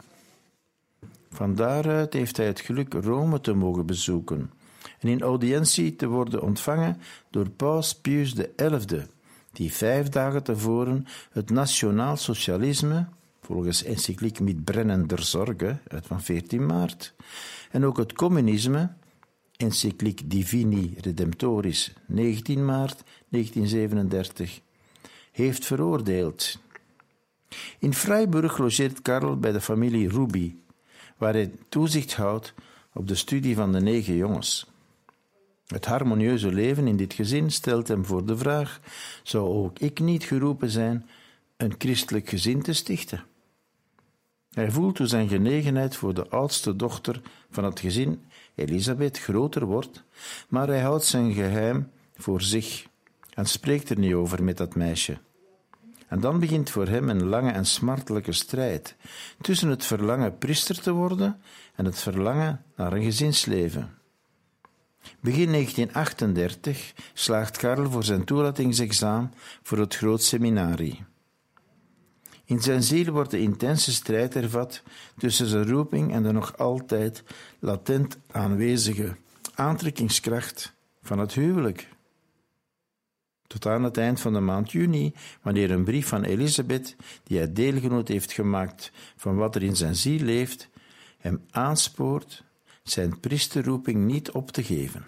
Van 1.32 1.56
daaruit 1.56 2.14
heeft 2.14 2.38
hij 2.38 2.46
het 2.46 2.60
geluk 2.60 2.94
Rome 2.94 3.42
te 3.42 3.54
mogen 3.54 3.86
bezoeken 3.86 4.52
en 5.00 5.10
in 5.10 5.22
audiëntie 5.22 5.96
te 5.96 6.08
worden 6.08 6.42
ontvangen 6.42 6.98
door 7.30 7.50
Paus 7.50 7.96
Pius 7.96 8.34
XI, 8.34 9.06
die 9.52 9.74
vijf 9.74 10.10
dagen 10.10 10.44
tevoren 10.44 11.06
het 11.32 11.50
nationaal 11.50 12.18
socialisme, 12.18 13.08
volgens 13.42 13.84
encycliek 13.84 14.40
Mit 14.40 14.64
brennender 14.64 15.24
Zorge 15.24 15.78
uit 15.88 16.06
van 16.06 16.22
14 16.22 16.66
maart, 16.66 17.14
en 17.72 17.86
ook 17.86 17.98
het 17.98 18.14
communisme, 18.14 18.94
encycliek 19.58 20.30
Divini 20.30 20.94
Redemptoris 21.02 21.94
19 22.06 22.66
maart 22.66 23.04
1937, 23.30 24.62
heeft 25.32 25.66
veroordeeld. 25.66 26.60
In 27.80 27.94
Freiburg 27.94 28.58
logeert 28.58 29.02
Karl 29.02 29.38
bij 29.38 29.52
de 29.52 29.62
familie 29.62 30.10
Ruby, 30.10 30.56
waar 31.18 31.34
hij 31.34 31.52
toezicht 31.70 32.14
houdt 32.14 32.54
op 32.94 33.08
de 33.08 33.16
studie 33.16 33.56
van 33.56 33.72
de 33.72 33.82
negen 33.82 34.16
jongens. 34.16 34.68
Het 35.74 35.86
harmonieuze 35.86 36.54
leven 36.54 36.88
in 36.88 36.98
dit 36.98 37.14
gezin 37.14 37.52
stelt 37.52 37.88
hem 37.88 38.06
voor 38.06 38.26
de 38.26 38.38
vraag: 38.38 38.80
zou 39.24 39.50
ook 39.50 39.80
ik 39.80 40.00
niet 40.00 40.24
geroepen 40.24 40.70
zijn 40.70 41.10
een 41.58 41.74
christelijk 41.78 42.30
gezin 42.30 42.62
te 42.62 42.74
stichten? 42.74 43.24
Hij 44.50 44.72
voelt 44.72 44.98
hoe 44.98 45.08
zijn 45.08 45.28
genegenheid 45.28 45.96
voor 45.96 46.14
de 46.14 46.30
oudste 46.30 46.76
dochter 46.76 47.22
van 47.50 47.64
het 47.64 47.80
gezin, 47.80 48.22
Elisabeth, 48.56 49.20
groter 49.20 49.66
wordt, 49.66 50.04
maar 50.48 50.68
hij 50.68 50.82
houdt 50.82 51.06
zijn 51.06 51.34
geheim 51.34 51.92
voor 52.16 52.42
zich 52.42 52.88
en 53.34 53.46
spreekt 53.46 53.90
er 53.90 54.00
niet 54.00 54.14
over 54.14 54.44
met 54.44 54.58
dat 54.58 54.76
meisje. 54.76 55.18
En 56.08 56.20
dan 56.20 56.40
begint 56.40 56.70
voor 56.70 56.88
hem 56.88 57.10
een 57.10 57.26
lange 57.26 57.52
en 57.52 57.66
smartelijke 57.66 58.32
strijd 58.32 58.96
tussen 59.42 59.70
het 59.70 59.86
verlangen 59.86 60.38
priester 60.38 60.82
te 60.82 60.92
worden 60.92 61.42
en 61.76 61.86
het 61.86 62.00
verlangen 62.00 62.64
naar 62.76 62.94
een 62.94 63.04
gezinsleven. 63.04 63.99
Begin 65.20 65.52
1938 65.52 66.94
slaagt 67.14 67.58
Karel 67.58 67.92
voor 67.92 68.04
zijn 68.04 68.24
toelatingsexamen 68.24 69.34
voor 69.64 69.78
het 69.78 69.96
groot 69.96 70.24
seminarie. 70.24 71.04
In 72.46 72.62
zijn 72.62 72.84
ziel 72.84 73.12
wordt 73.12 73.32
de 73.32 73.40
intense 73.40 73.92
strijd 73.92 74.36
ervat 74.36 74.84
tussen 75.18 75.48
zijn 75.48 75.68
roeping 75.68 76.14
en 76.14 76.24
de 76.24 76.32
nog 76.32 76.58
altijd 76.58 77.24
latent 77.60 78.18
aanwezige 78.32 79.16
aantrekkingskracht 79.56 80.74
van 81.02 81.20
het 81.20 81.34
huwelijk. 81.34 81.88
Tot 83.48 83.66
aan 83.66 83.84
het 83.84 83.98
eind 83.98 84.20
van 84.20 84.34
de 84.34 84.40
maand 84.40 84.72
juni, 84.72 85.14
wanneer 85.42 85.72
een 85.72 85.84
brief 85.84 86.08
van 86.08 86.24
Elisabeth, 86.24 86.96
die 87.24 87.38
hij 87.38 87.54
deelgenoot 87.54 88.08
heeft 88.08 88.32
gemaakt 88.32 88.92
van 89.16 89.36
wat 89.36 89.56
er 89.56 89.64
in 89.64 89.76
zijn 89.76 89.96
ziel 89.96 90.20
leeft, 90.20 90.70
hem 91.18 91.46
aanspoort 91.52 92.44
zijn 92.92 93.20
priesterroeping 93.20 94.06
niet 94.06 94.32
op 94.32 94.52
te 94.52 94.64
geven. 94.64 95.06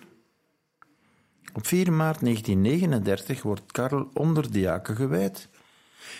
Op 1.53 1.67
4 1.67 1.93
maart 1.93 2.19
1939 2.19 3.41
wordt 3.41 3.71
Karel 3.71 4.09
onder 4.13 4.51
diaken 4.51 4.95
gewijd 4.95 5.50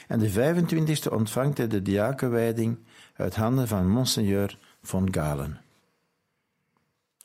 en 0.08 0.20
de 0.20 0.32
25e 0.32 1.12
ontvangt 1.12 1.58
hij 1.58 1.68
de 1.68 1.82
diakenwijding 1.82 2.78
uit 3.16 3.36
handen 3.36 3.68
van 3.68 3.90
Monseigneur 3.90 4.58
von 4.82 5.14
Galen. 5.14 5.62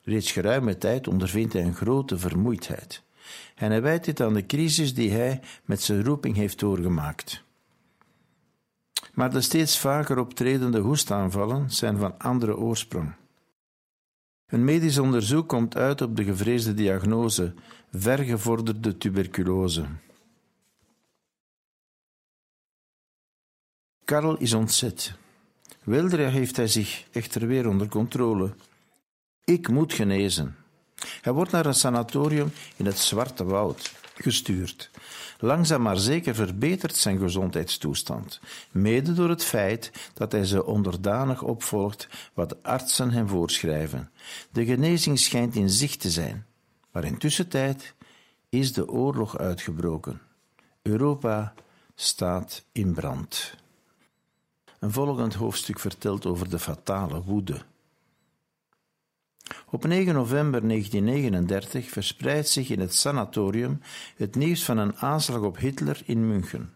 Reeds 0.03 0.33
geruime 0.33 0.79
tijd 0.79 1.09
ondervindt 1.09 1.53
hij 1.53 1.63
een 1.63 1.75
grote 1.75 2.19
vermoeidheid 2.19 3.03
en 3.55 3.71
hij 3.71 3.83
wijt 3.83 4.05
dit 4.05 4.21
aan 4.21 4.35
de 4.35 4.47
crisis 4.47 4.95
die 4.95 5.11
hij 5.11 5.41
met 5.65 5.83
zijn 5.83 6.05
roeping 6.05 6.37
heeft 6.37 6.59
doorgemaakt. 6.59 7.45
Maar 9.15 9.31
de 9.31 9.41
steeds 9.41 9.79
vaker 9.79 10.19
optredende 10.19 10.79
hoestaanvallen 10.79 11.71
zijn 11.71 11.99
van 11.99 12.19
andere 12.19 12.57
oorsprong. 12.57 13.15
Een 14.47 14.65
medisch 14.65 14.99
onderzoek 14.99 15.49
komt 15.49 15.77
uit 15.77 16.01
op 16.01 16.17
de 16.17 16.25
gevreesde 16.25 16.75
diagnose 16.75 17.55
vergevorderde 17.93 18.97
tuberculose. 18.97 19.85
Karel 24.05 24.37
is 24.37 24.53
ontzet. 24.53 25.15
Weldra 25.85 26.29
heeft 26.29 26.57
hij 26.57 26.69
zich 26.69 27.07
echter 27.13 27.47
weer 27.47 27.69
onder 27.69 27.89
controle. 27.89 28.55
Ik 29.45 29.69
moet 29.69 29.93
genezen. 29.93 30.57
Hij 31.21 31.33
wordt 31.33 31.53
naar 31.53 31.67
een 31.67 31.75
sanatorium 31.75 32.53
in 32.77 32.87
het 32.87 32.99
Zwarte 32.99 33.45
Woud 33.45 34.06
gestuurd. 34.23 34.91
Langzaam 35.39 35.83
maar 35.83 35.99
zeker 35.99 36.35
verbetert 36.35 36.97
zijn 36.97 37.19
gezondheidstoestand, 37.19 38.41
mede 38.71 39.13
door 39.13 39.29
het 39.29 39.45
feit 39.45 39.93
dat 40.15 40.33
hij 40.33 40.45
ze 40.45 40.65
onderdanig 40.65 41.43
opvolgt 41.43 42.09
wat 42.35 42.63
artsen 42.63 43.11
hem 43.11 43.29
voorschrijven. 43.29 44.11
De 44.53 44.65
genezing 44.65 45.19
schijnt 45.19 45.55
in 45.55 45.71
zicht 45.71 46.01
te 46.01 46.11
zijn, 46.11 46.47
maar 46.91 47.05
intussen 47.05 47.49
tijd 47.49 47.95
is 48.49 48.73
de 48.73 48.89
oorlog 48.89 49.39
uitgebroken. 49.39 50.21
Europa 50.83 51.55
staat 51.95 52.65
in 52.73 52.95
brand. 52.95 53.55
Een 54.79 54.93
volgend 54.93 55.35
hoofdstuk 55.35 55.79
vertelt 55.79 56.27
over 56.27 56.51
de 56.51 56.59
fatale 56.59 57.23
woede 57.23 57.63
op 59.71 59.85
9 59.85 60.15
november 60.15 60.69
1939 60.69 61.89
verspreidt 61.89 62.49
zich 62.49 62.71
in 62.71 62.81
het 62.81 62.95
sanatorium 62.95 63.81
het 64.17 64.35
nieuws 64.35 64.65
van 64.65 64.79
een 64.79 64.97
aanslag 64.97 65.41
op 65.41 65.59
Hitler 65.59 66.03
in 66.05 66.29
München. 66.29 66.71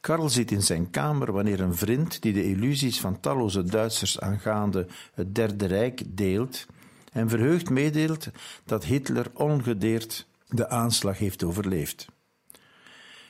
Karl 0.00 0.28
zit 0.28 0.50
in 0.50 0.62
zijn 0.62 0.90
kamer 0.90 1.32
wanneer 1.32 1.60
een 1.60 1.74
vriend 1.74 2.22
die 2.22 2.32
de 2.32 2.44
illusies 2.44 3.00
van 3.00 3.20
talloze 3.20 3.64
Duitsers 3.64 4.20
aangaande 4.20 4.86
het 5.14 5.34
Derde 5.34 5.66
Rijk 5.66 6.02
deelt 6.06 6.66
en 7.12 7.28
verheugd 7.28 7.70
meedeelt 7.70 8.28
dat 8.64 8.84
Hitler 8.84 9.30
ongedeerd 9.32 10.26
de 10.48 10.68
aanslag 10.68 11.18
heeft 11.18 11.42
overleefd. 11.44 12.06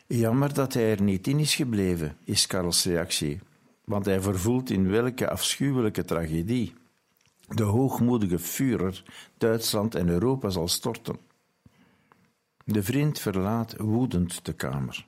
Jammer 0.06 0.54
dat 0.54 0.74
hij 0.74 0.90
er 0.90 1.02
niet 1.02 1.26
in 1.26 1.38
is 1.38 1.54
gebleven, 1.54 2.16
is 2.24 2.46
Karls 2.46 2.84
reactie, 2.84 3.40
want 3.84 4.04
hij 4.04 4.20
vervoelt 4.20 4.70
in 4.70 4.90
welke 4.90 5.30
afschuwelijke 5.30 6.04
tragedie 6.04 6.74
de 7.48 7.62
hoogmoedige 7.62 8.38
Führer 8.38 9.02
Duitsland 9.38 9.94
en 9.94 10.08
Europa 10.08 10.48
zal 10.48 10.68
storten. 10.68 11.18
De 12.64 12.82
vriend 12.82 13.18
verlaat 13.18 13.76
woedend 13.76 14.44
de 14.44 14.52
kamer. 14.52 15.06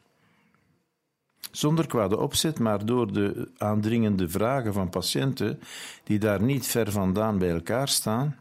Zonder 1.50 1.86
kwade 1.86 2.18
opzet, 2.18 2.58
maar 2.58 2.86
door 2.86 3.12
de 3.12 3.50
aandringende 3.56 4.28
vragen 4.28 4.72
van 4.72 4.88
patiënten 4.88 5.60
die 6.04 6.18
daar 6.18 6.42
niet 6.42 6.66
ver 6.66 6.92
vandaan 6.92 7.38
bij 7.38 7.50
elkaar 7.50 7.88
staan, 7.88 8.36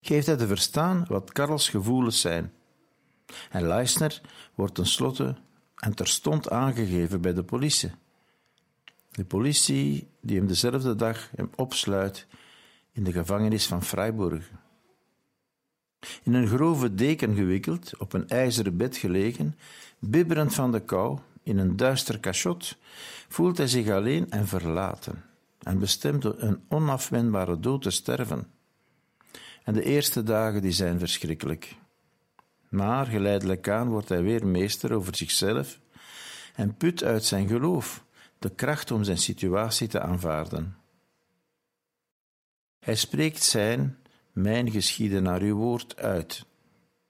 geeft 0.00 0.26
hij 0.26 0.36
te 0.36 0.46
verstaan 0.46 1.04
wat 1.08 1.32
Karls 1.32 1.68
gevoelens 1.68 2.20
zijn. 2.20 2.52
En 3.50 3.66
Leisner 3.66 4.20
wordt 4.54 4.74
tenslotte 4.74 5.36
en 5.76 5.94
terstond 5.94 6.50
aangegeven 6.50 7.20
bij 7.20 7.34
de 7.34 7.42
politie. 7.42 7.90
De 9.10 9.24
politie 9.24 10.08
die 10.20 10.36
hem 10.38 10.46
dezelfde 10.46 10.94
dag 10.94 11.30
hem 11.34 11.50
opsluit 11.56 12.26
in 12.98 13.04
de 13.04 13.12
gevangenis 13.12 13.66
van 13.66 13.82
Freiburg. 13.82 14.50
In 16.22 16.34
een 16.34 16.46
grove 16.46 16.94
deken 16.94 17.34
gewikkeld, 17.34 17.98
op 17.98 18.12
een 18.12 18.28
ijzeren 18.28 18.76
bed 18.76 18.96
gelegen, 18.96 19.58
bibberend 19.98 20.54
van 20.54 20.72
de 20.72 20.80
kou, 20.80 21.18
in 21.42 21.58
een 21.58 21.76
duister 21.76 22.20
cachot, 22.20 22.76
voelt 23.28 23.56
hij 23.56 23.66
zich 23.66 23.88
alleen 23.88 24.30
en 24.30 24.46
verlaten 24.46 25.24
en 25.62 25.78
bestemd 25.78 26.24
een 26.24 26.64
onafwendbare 26.68 27.60
dood 27.60 27.82
te 27.82 27.90
sterven. 27.90 28.46
En 29.64 29.74
de 29.74 29.82
eerste 29.82 30.22
dagen 30.22 30.62
die 30.62 30.72
zijn 30.72 30.98
verschrikkelijk. 30.98 31.76
Maar 32.68 33.06
geleidelijk 33.06 33.68
aan 33.68 33.88
wordt 33.88 34.08
hij 34.08 34.22
weer 34.22 34.46
meester 34.46 34.92
over 34.92 35.16
zichzelf 35.16 35.80
en 36.54 36.76
put 36.76 37.04
uit 37.04 37.24
zijn 37.24 37.48
geloof 37.48 38.04
de 38.38 38.50
kracht 38.50 38.90
om 38.90 39.04
zijn 39.04 39.18
situatie 39.18 39.88
te 39.88 40.00
aanvaarden. 40.00 40.77
Hij 42.88 42.96
spreekt 42.96 43.42
zijn, 43.42 43.98
mijn 44.32 44.70
geschieden 44.70 45.22
naar 45.22 45.40
uw 45.40 45.56
woord 45.56 45.96
uit. 45.96 46.44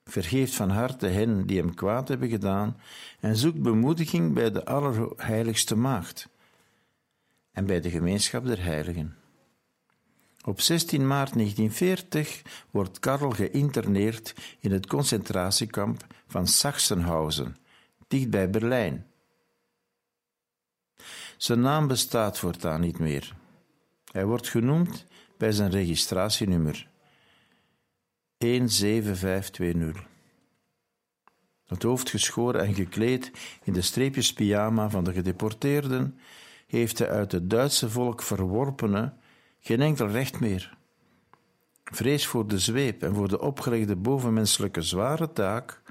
Vergeeft 0.03 0.55
van 0.55 0.69
harte 0.69 1.07
hen 1.07 1.45
die 1.45 1.57
hem 1.57 1.73
kwaad 1.73 2.07
hebben 2.07 2.29
gedaan 2.29 2.79
en 3.19 3.35
zoekt 3.35 3.61
bemoediging 3.61 4.33
bij 4.33 4.51
de 4.51 4.65
Allerheiligste 4.65 5.75
Maagd 5.75 6.29
en 7.51 7.65
bij 7.65 7.81
de 7.81 7.89
gemeenschap 7.89 8.45
der 8.45 8.63
heiligen. 8.63 9.15
Op 10.45 10.61
16 10.61 11.07
maart 11.07 11.33
1940 11.33 12.41
wordt 12.71 12.99
Karl 12.99 13.29
geïnterneerd 13.29 14.33
in 14.59 14.71
het 14.71 14.87
concentratiekamp 14.87 16.05
van 16.27 16.47
Sachsenhausen, 16.47 17.57
dicht 18.07 18.29
bij 18.29 18.49
Berlijn. 18.49 19.05
Zijn 21.37 21.59
naam 21.59 21.87
bestaat 21.87 22.39
voortaan 22.39 22.81
niet 22.81 22.99
meer. 22.99 23.35
Hij 24.11 24.25
wordt 24.25 24.47
genoemd 24.47 25.05
bij 25.39 25.51
zijn 25.51 25.71
registratienummer 25.71 26.87
17520. 28.37 30.05
Het 31.65 31.83
hoofd 31.83 32.09
geschoren 32.09 32.61
en 32.61 32.73
gekleed 32.73 33.31
in 33.63 33.73
de 33.73 33.81
streepjes 33.81 34.33
pyjama 34.33 34.89
van 34.89 35.03
de 35.03 35.13
gedeporteerden, 35.13 36.19
heeft 36.67 36.99
hij 36.99 37.09
uit 37.09 37.31
het 37.31 37.49
Duitse 37.49 37.89
volk 37.89 38.21
verworpene 38.21 39.13
geen 39.59 39.81
enkel 39.81 40.07
recht 40.07 40.39
meer. 40.39 40.77
Vrees 41.83 42.27
voor 42.27 42.47
de 42.47 42.59
zweep 42.59 43.03
en 43.03 43.15
voor 43.15 43.27
de 43.27 43.41
opgelegde 43.41 43.95
bovenmenselijke 43.95 44.81
zware 44.81 45.31
taak, 45.33 45.81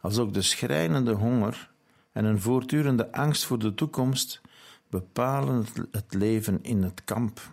als 0.00 0.18
ook 0.18 0.34
de 0.34 0.42
schrijnende 0.42 1.12
honger 1.12 1.70
en 2.12 2.24
een 2.24 2.40
voortdurende 2.40 3.12
angst 3.12 3.44
voor 3.44 3.58
de 3.58 3.74
toekomst 3.74 4.40
bepalen 4.88 5.66
het 5.90 6.14
leven 6.14 6.58
in 6.62 6.82
het 6.82 7.04
kamp. 7.04 7.52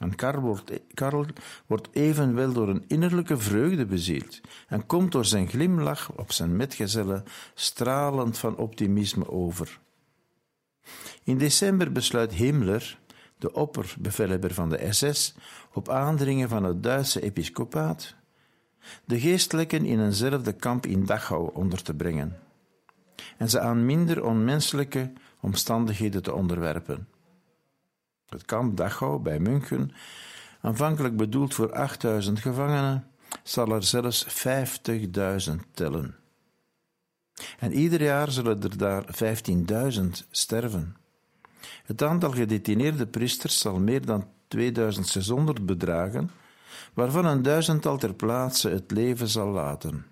En 0.00 0.14
Karl 0.14 0.40
wordt, 0.40 0.72
Karl 0.94 1.26
wordt 1.66 1.88
evenwel 1.92 2.52
door 2.52 2.68
een 2.68 2.84
innerlijke 2.86 3.38
vreugde 3.38 3.86
bezield 3.86 4.40
en 4.68 4.86
komt 4.86 5.12
door 5.12 5.24
zijn 5.24 5.48
glimlach 5.48 6.12
op 6.16 6.32
zijn 6.32 6.56
metgezellen 6.56 7.24
stralend 7.54 8.38
van 8.38 8.56
optimisme 8.56 9.28
over. 9.28 9.78
In 11.24 11.38
december 11.38 11.92
besluit 11.92 12.32
Himmler, 12.32 12.98
de 13.38 13.52
opperbevelhebber 13.52 14.54
van 14.54 14.68
de 14.68 14.92
SS, 14.92 15.34
op 15.72 15.88
aandringen 15.88 16.48
van 16.48 16.64
het 16.64 16.82
Duitse 16.82 17.22
episcopaat, 17.22 18.14
de 19.04 19.20
geestelijken 19.20 19.84
in 19.84 20.00
eenzelfde 20.00 20.52
kamp 20.52 20.86
in 20.86 21.04
Dachau 21.04 21.54
onder 21.54 21.82
te 21.82 21.94
brengen 21.94 22.38
en 23.36 23.50
ze 23.50 23.60
aan 23.60 23.86
minder 23.86 24.24
onmenselijke 24.24 25.12
omstandigheden 25.40 26.22
te 26.22 26.34
onderwerpen. 26.34 27.08
Het 28.30 28.44
kamp 28.44 28.76
Dachau 28.76 29.22
bij 29.22 29.38
München, 29.38 29.92
aanvankelijk 30.60 31.16
bedoeld 31.16 31.54
voor 31.54 31.72
8000 31.72 32.38
gevangenen, 32.38 33.06
zal 33.42 33.70
er 33.70 33.82
zelfs 33.82 34.26
50.000 35.48 35.54
tellen. 35.74 36.16
En 37.58 37.72
ieder 37.72 38.02
jaar 38.02 38.30
zullen 38.30 38.62
er 38.62 38.76
daar 38.76 39.04
15.000 39.92 40.06
sterven. 40.30 40.96
Het 41.84 42.02
aantal 42.02 42.30
gedetineerde 42.30 43.06
priesters 43.06 43.58
zal 43.58 43.80
meer 43.80 44.06
dan 44.06 44.26
2600 44.48 45.66
bedragen, 45.66 46.30
waarvan 46.94 47.24
een 47.24 47.42
duizendtal 47.42 47.98
ter 47.98 48.14
plaatse 48.14 48.68
het 48.68 48.90
leven 48.90 49.28
zal 49.28 49.48
laten. 49.48 50.06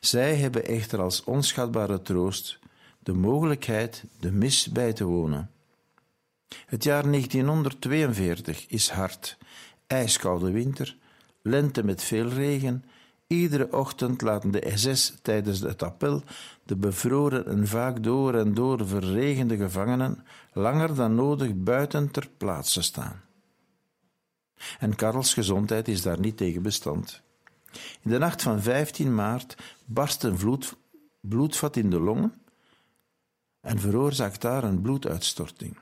Zij 0.00 0.36
hebben 0.36 0.66
echter 0.66 1.00
als 1.00 1.24
onschatbare 1.24 2.02
troost 2.02 2.58
de 2.98 3.12
mogelijkheid 3.12 4.04
de 4.20 4.32
mis 4.32 4.68
bij 4.68 4.92
te 4.92 5.04
wonen. 5.04 5.53
Het 6.66 6.84
jaar 6.84 7.10
1942 7.10 8.66
is 8.66 8.90
hard, 8.90 9.38
ijskoude 9.86 10.50
winter, 10.50 10.96
lente 11.42 11.84
met 11.84 12.02
veel 12.02 12.28
regen. 12.28 12.84
Iedere 13.26 13.72
ochtend 13.72 14.22
laten 14.22 14.50
de 14.50 14.72
SS 14.74 15.14
tijdens 15.22 15.60
het 15.60 15.82
appel 15.82 16.22
de 16.62 16.76
bevroren 16.76 17.46
en 17.46 17.66
vaak 17.66 18.02
door 18.02 18.34
en 18.34 18.54
door 18.54 18.86
verregende 18.86 19.56
gevangenen 19.56 20.24
langer 20.52 20.94
dan 20.94 21.14
nodig 21.14 21.54
buiten 21.54 22.10
ter 22.10 22.28
plaatse 22.36 22.82
staan. 22.82 23.22
En 24.78 24.96
Karls 24.96 25.34
gezondheid 25.34 25.88
is 25.88 26.02
daar 26.02 26.20
niet 26.20 26.36
tegen 26.36 26.62
bestand. 26.62 27.22
In 28.00 28.10
de 28.10 28.18
nacht 28.18 28.42
van 28.42 28.62
15 28.62 29.14
maart 29.14 29.56
barst 29.84 30.22
een 30.22 30.58
bloedvat 31.20 31.76
in 31.76 31.90
de 31.90 32.00
longen 32.00 32.34
en 33.60 33.78
veroorzaakt 33.78 34.40
daar 34.40 34.64
een 34.64 34.80
bloeduitstorting. 34.80 35.76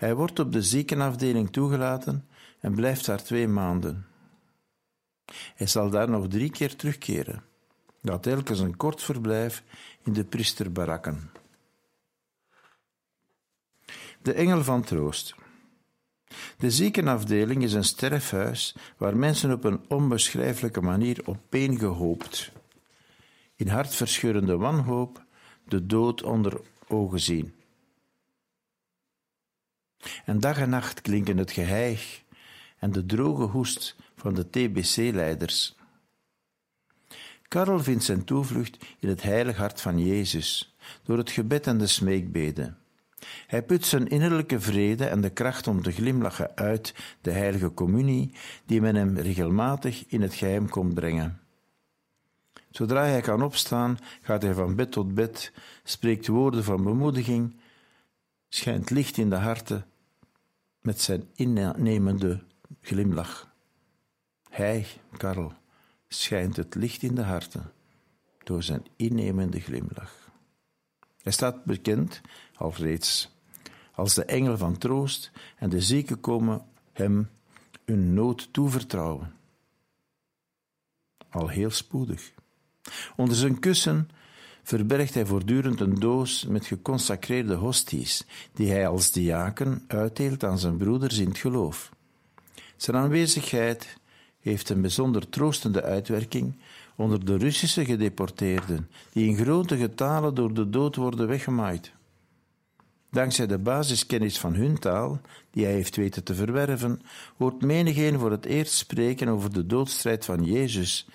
Hij 0.00 0.14
wordt 0.14 0.38
op 0.38 0.52
de 0.52 0.62
ziekenafdeling 0.62 1.50
toegelaten 1.52 2.28
en 2.60 2.74
blijft 2.74 3.06
daar 3.06 3.22
twee 3.22 3.48
maanden. 3.48 4.06
Hij 5.54 5.66
zal 5.66 5.90
daar 5.90 6.10
nog 6.10 6.28
drie 6.28 6.50
keer 6.50 6.76
terugkeren. 6.76 7.42
Dat 8.02 8.22
telkens 8.22 8.58
een 8.58 8.76
kort 8.76 9.02
verblijf 9.02 9.62
in 10.02 10.12
de 10.12 10.24
priesterbarakken. 10.24 11.30
De 14.22 14.32
Engel 14.32 14.64
van 14.64 14.82
Troost. 14.82 15.34
De 16.56 16.70
ziekenafdeling 16.70 17.62
is 17.62 17.72
een 17.72 17.84
sterfhuis 17.84 18.76
waar 18.96 19.16
mensen 19.16 19.52
op 19.52 19.64
een 19.64 19.80
onbeschrijfelijke 19.88 20.80
manier 20.80 21.20
opeengehoopt, 21.24 22.52
in 23.56 23.68
hartverscheurende 23.68 24.56
wanhoop, 24.56 25.24
de 25.64 25.86
dood 25.86 26.22
onder 26.22 26.60
ogen 26.88 27.20
zien. 27.20 27.59
En 30.24 30.40
dag 30.40 30.58
en 30.58 30.70
nacht 30.70 31.00
klinken 31.00 31.36
het 31.36 31.50
geheig 31.50 32.22
en 32.78 32.92
de 32.92 33.06
droge 33.06 33.44
hoest 33.44 33.96
van 34.16 34.34
de 34.34 34.50
TBC-leiders. 34.50 35.76
Karel 37.48 37.78
vindt 37.78 38.04
zijn 38.04 38.24
toevlucht 38.24 38.84
in 38.98 39.08
het 39.08 39.22
heilig 39.22 39.56
hart 39.56 39.80
van 39.80 40.06
Jezus, 40.06 40.76
door 41.02 41.18
het 41.18 41.30
gebed 41.30 41.66
en 41.66 41.78
de 41.78 41.86
smeekbeden. 41.86 42.78
Hij 43.46 43.62
put 43.62 43.86
zijn 43.86 44.08
innerlijke 44.08 44.60
vrede 44.60 45.04
en 45.04 45.20
de 45.20 45.30
kracht 45.30 45.66
om 45.66 45.82
te 45.82 45.92
glimlachen 45.92 46.56
uit 46.56 46.94
de 47.20 47.30
heilige 47.30 47.74
communie, 47.74 48.34
die 48.66 48.80
men 48.80 48.94
hem 48.94 49.18
regelmatig 49.18 50.04
in 50.06 50.22
het 50.22 50.34
geheim 50.34 50.68
komt 50.68 50.94
brengen. 50.94 51.40
Zodra 52.70 53.04
hij 53.04 53.20
kan 53.20 53.42
opstaan, 53.42 53.98
gaat 54.20 54.42
hij 54.42 54.54
van 54.54 54.74
bed 54.74 54.92
tot 54.92 55.14
bed, 55.14 55.52
spreekt 55.84 56.26
woorden 56.26 56.64
van 56.64 56.82
bemoediging, 56.82 57.56
schijnt 58.50 58.90
licht 58.90 59.16
in 59.16 59.30
de 59.30 59.36
harten 59.36 59.86
met 60.80 61.00
zijn 61.00 61.28
innemende 61.34 62.42
glimlach. 62.80 63.54
Hij, 64.48 64.86
Karel, 65.16 65.52
schijnt 66.08 66.56
het 66.56 66.74
licht 66.74 67.02
in 67.02 67.14
de 67.14 67.22
harten 67.22 67.72
door 68.44 68.62
zijn 68.62 68.86
innemende 68.96 69.60
glimlach. 69.60 70.30
Hij 71.22 71.32
staat 71.32 71.64
bekend 71.64 72.20
al 72.54 72.72
reeds 72.76 73.38
als 73.92 74.14
de 74.14 74.24
engel 74.24 74.56
van 74.56 74.78
troost 74.78 75.30
en 75.56 75.70
de 75.70 75.80
zieken 75.80 76.20
komen 76.20 76.66
hem 76.92 77.30
hun 77.84 78.14
nood 78.14 78.52
toevertrouwen. 78.52 79.34
Al 81.30 81.48
heel 81.48 81.70
spoedig. 81.70 82.32
Onder 83.16 83.36
zijn 83.36 83.58
kussen 83.58 84.08
verbergt 84.70 85.14
hij 85.14 85.26
voortdurend 85.26 85.80
een 85.80 85.94
doos 85.94 86.46
met 86.46 86.66
geconsacreerde 86.66 87.54
hosties, 87.54 88.24
die 88.52 88.70
hij 88.70 88.88
als 88.88 89.12
diaken 89.12 89.84
uitdeelt 89.86 90.44
aan 90.44 90.58
zijn 90.58 90.76
broeders 90.76 91.18
in 91.18 91.28
het 91.28 91.38
geloof. 91.38 91.90
Zijn 92.76 92.96
aanwezigheid 92.96 93.98
heeft 94.40 94.68
een 94.68 94.80
bijzonder 94.80 95.28
troostende 95.28 95.82
uitwerking 95.82 96.54
onder 96.96 97.24
de 97.24 97.36
Russische 97.36 97.84
gedeporteerden, 97.84 98.88
die 99.12 99.28
in 99.28 99.36
grote 99.36 99.76
getalen 99.76 100.34
door 100.34 100.54
de 100.54 100.70
dood 100.70 100.96
worden 100.96 101.26
weggemaaid. 101.28 101.92
Dankzij 103.10 103.46
de 103.46 103.58
basiskennis 103.58 104.38
van 104.38 104.54
hun 104.54 104.78
taal, 104.78 105.20
die 105.50 105.64
hij 105.64 105.74
heeft 105.74 105.96
weten 105.96 106.24
te 106.24 106.34
verwerven, 106.34 107.00
hoort 107.36 107.62
menigeen 107.62 108.18
voor 108.18 108.30
het 108.30 108.44
eerst 108.44 108.72
spreken 108.72 109.28
over 109.28 109.52
de 109.52 109.66
doodstrijd 109.66 110.24
van 110.24 110.44
Jezus 110.44 111.06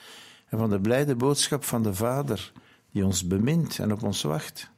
en 0.50 0.58
van 0.58 0.70
de 0.70 0.80
blijde 0.80 1.15
boodschap 1.15 1.63
van 1.63 1.84
de 1.84 1.94
Vader, 1.94 2.52
die 2.95 3.05
ons 3.05 3.25
bemint 3.27 3.79
en 3.79 3.91
op 3.91 4.03
ons 4.03 4.21
wacht. 4.21 4.69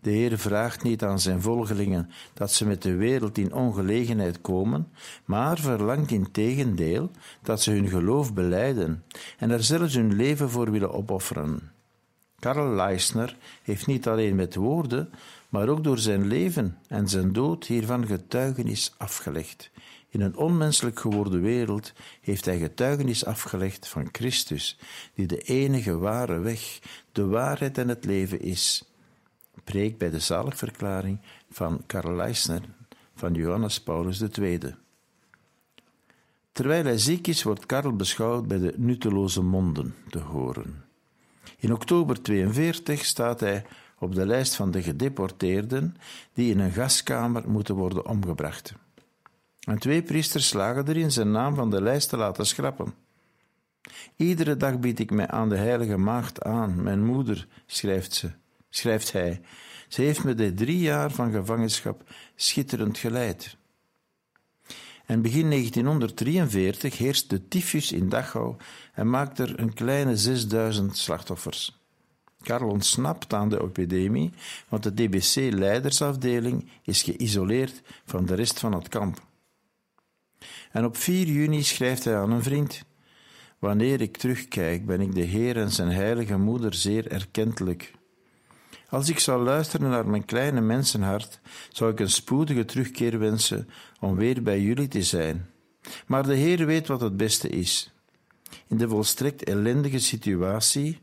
De 0.00 0.10
Heer 0.10 0.38
vraagt 0.38 0.82
niet 0.82 1.02
aan 1.02 1.20
zijn 1.20 1.42
volgelingen 1.42 2.10
dat 2.34 2.52
ze 2.52 2.66
met 2.66 2.82
de 2.82 2.94
wereld 2.94 3.38
in 3.38 3.52
ongelegenheid 3.52 4.40
komen, 4.40 4.88
maar 5.24 5.58
verlangt 5.58 6.10
in 6.10 6.30
tegendeel 6.30 7.10
dat 7.42 7.62
ze 7.62 7.70
hun 7.70 7.88
geloof 7.88 8.34
beleiden 8.34 9.04
en 9.38 9.50
er 9.50 9.64
zelfs 9.64 9.94
hun 9.94 10.14
leven 10.14 10.50
voor 10.50 10.70
willen 10.70 10.92
opofferen. 10.92 11.72
Karl 12.38 12.74
Leisner 12.74 13.36
heeft 13.62 13.86
niet 13.86 14.08
alleen 14.08 14.34
met 14.34 14.54
woorden, 14.54 15.10
maar 15.48 15.68
ook 15.68 15.84
door 15.84 15.98
zijn 15.98 16.26
leven 16.26 16.78
en 16.88 17.08
zijn 17.08 17.32
dood 17.32 17.66
hiervan 17.66 18.06
getuigenis 18.06 18.94
afgelegd. 18.96 19.70
In 20.10 20.20
een 20.20 20.36
onmenselijk 20.36 21.00
geworden 21.00 21.40
wereld 21.40 21.92
heeft 22.20 22.44
hij 22.44 22.58
getuigenis 22.58 23.24
afgelegd 23.24 23.88
van 23.88 24.08
Christus, 24.12 24.78
die 25.14 25.26
de 25.26 25.38
enige 25.38 25.98
ware 25.98 26.38
weg, 26.38 26.78
de 27.12 27.26
waarheid 27.26 27.78
en 27.78 27.88
het 27.88 28.04
leven 28.04 28.40
is. 28.40 28.84
Preek 29.64 29.98
bij 29.98 30.10
de 30.10 30.20
zaligverklaring 30.20 31.20
van 31.50 31.82
Karl 31.86 32.14
Leisner 32.14 32.62
van 33.14 33.34
Johannes 33.34 33.82
Paulus 33.82 34.20
II. 34.20 34.58
Terwijl 36.52 36.84
hij 36.84 36.98
ziek 36.98 37.26
is, 37.26 37.42
wordt 37.42 37.66
Karl 37.66 37.96
beschouwd 37.96 38.48
bij 38.48 38.58
de 38.58 38.74
nutteloze 38.76 39.42
monden 39.42 39.94
te 40.10 40.18
horen. 40.18 40.84
In 41.58 41.72
oktober 41.72 42.22
42 42.22 43.04
staat 43.04 43.40
hij 43.40 43.64
op 43.98 44.14
de 44.14 44.26
lijst 44.26 44.54
van 44.54 44.70
de 44.70 44.82
gedeporteerden 44.82 45.96
die 46.32 46.52
in 46.52 46.58
een 46.58 46.72
gaskamer 46.72 47.50
moeten 47.50 47.74
worden 47.74 48.06
omgebracht. 48.06 48.74
En 49.68 49.78
twee 49.78 50.02
priesters 50.02 50.48
slagen 50.48 50.88
erin 50.88 51.10
zijn 51.10 51.30
naam 51.30 51.54
van 51.54 51.70
de 51.70 51.82
lijst 51.82 52.08
te 52.08 52.16
laten 52.16 52.46
schrappen. 52.46 52.94
Iedere 54.16 54.56
dag 54.56 54.78
bied 54.78 54.98
ik 54.98 55.10
mij 55.10 55.28
aan 55.28 55.48
de 55.48 55.56
heilige 55.56 55.96
maagd 55.96 56.42
aan, 56.42 56.82
mijn 56.82 57.04
moeder, 57.04 57.46
schrijft 57.66 58.14
ze, 58.14 58.30
schrijft 58.70 59.12
hij, 59.12 59.40
Ze 59.88 60.02
heeft 60.02 60.24
me 60.24 60.34
de 60.34 60.54
drie 60.54 60.78
jaar 60.78 61.10
van 61.10 61.32
gevangenschap 61.32 62.02
schitterend 62.34 62.98
geleid. 62.98 63.56
En 65.06 65.22
begin 65.22 65.50
1943 65.50 66.98
heerst 66.98 67.30
de 67.30 67.48
tyfus 67.48 67.92
in 67.92 68.08
Dachau 68.08 68.56
en 68.94 69.10
maakt 69.10 69.38
er 69.38 69.60
een 69.60 69.74
kleine 69.74 70.16
6000 70.16 70.96
slachtoffers. 70.96 71.80
Karl 72.42 72.68
ontsnapt 72.68 73.32
aan 73.32 73.48
de 73.48 73.62
epidemie, 73.62 74.32
want 74.68 74.82
de 74.82 74.94
DBC-leidersafdeling 74.94 76.70
is 76.82 77.02
geïsoleerd 77.02 77.82
van 78.04 78.26
de 78.26 78.34
rest 78.34 78.58
van 78.58 78.72
het 78.72 78.88
kamp. 78.88 79.26
En 80.72 80.84
op 80.84 80.96
4 80.96 81.26
juni 81.26 81.62
schrijft 81.62 82.04
hij 82.04 82.16
aan 82.16 82.30
een 82.30 82.42
vriend: 82.42 82.82
Wanneer 83.58 84.00
ik 84.00 84.16
terugkijk, 84.16 84.86
ben 84.86 85.00
ik 85.00 85.14
de 85.14 85.20
Heer 85.20 85.56
en 85.56 85.70
zijn 85.70 85.88
heilige 85.88 86.36
moeder 86.36 86.74
zeer 86.74 87.10
erkentelijk. 87.10 87.92
Als 88.88 89.08
ik 89.08 89.18
zou 89.18 89.42
luisteren 89.42 89.90
naar 89.90 90.06
mijn 90.06 90.24
kleine 90.24 90.60
mensenhart, 90.60 91.40
zou 91.70 91.92
ik 91.92 92.00
een 92.00 92.10
spoedige 92.10 92.64
terugkeer 92.64 93.18
wensen 93.18 93.68
om 94.00 94.16
weer 94.16 94.42
bij 94.42 94.60
jullie 94.60 94.88
te 94.88 95.02
zijn. 95.02 95.50
Maar 96.06 96.22
de 96.22 96.34
Heer 96.34 96.66
weet 96.66 96.86
wat 96.86 97.00
het 97.00 97.16
beste 97.16 97.48
is. 97.48 97.92
In 98.66 98.76
de 98.76 98.88
volstrekt 98.88 99.44
ellendige 99.44 99.98
situatie 99.98 100.98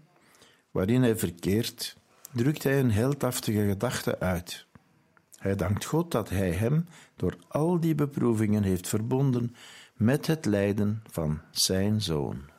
waarin 0.72 1.02
hij 1.02 1.18
verkeert, 1.18 1.98
drukt 2.32 2.64
hij 2.64 2.80
een 2.80 2.92
heldhaftige 2.92 3.68
gedachte 3.68 4.20
uit. 4.20 4.65
Hij 5.46 5.56
dankt 5.56 5.86
God 5.86 6.12
dat 6.12 6.30
hij 6.30 6.52
hem 6.52 6.86
door 7.16 7.38
al 7.48 7.80
die 7.80 7.96
beproevingen 7.96 8.64
heeft 8.64 8.88
verbonden 8.88 9.56
met 9.94 10.28
het 10.28 10.46
lijden 10.46 11.02
van 11.12 11.42
zijn 11.52 12.02
zoon. 12.02 12.55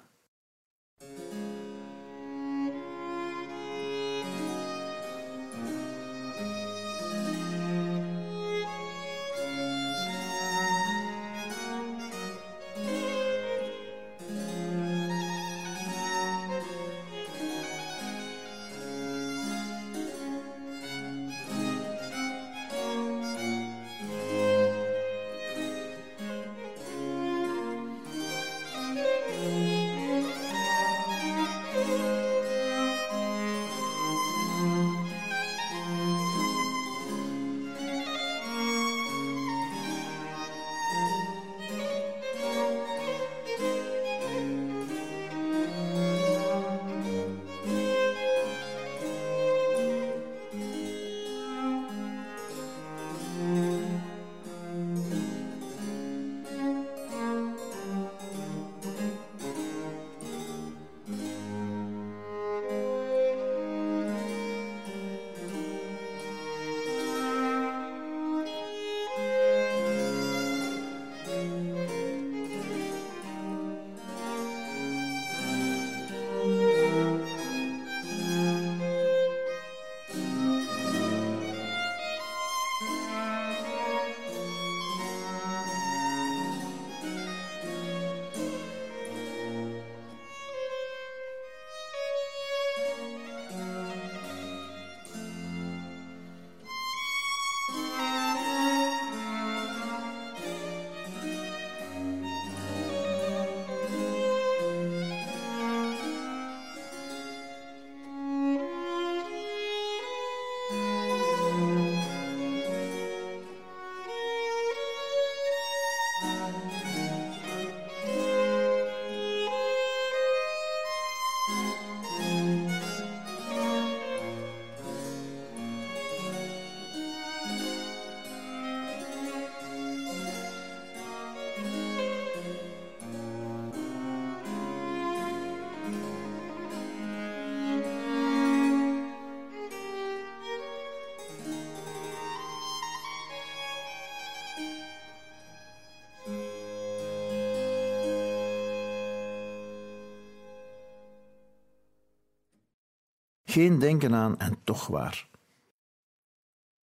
Geen 153.56 153.78
denken 153.78 154.14
aan 154.14 154.38
en 154.38 154.56
toch 154.64 154.86
waar. 154.86 155.28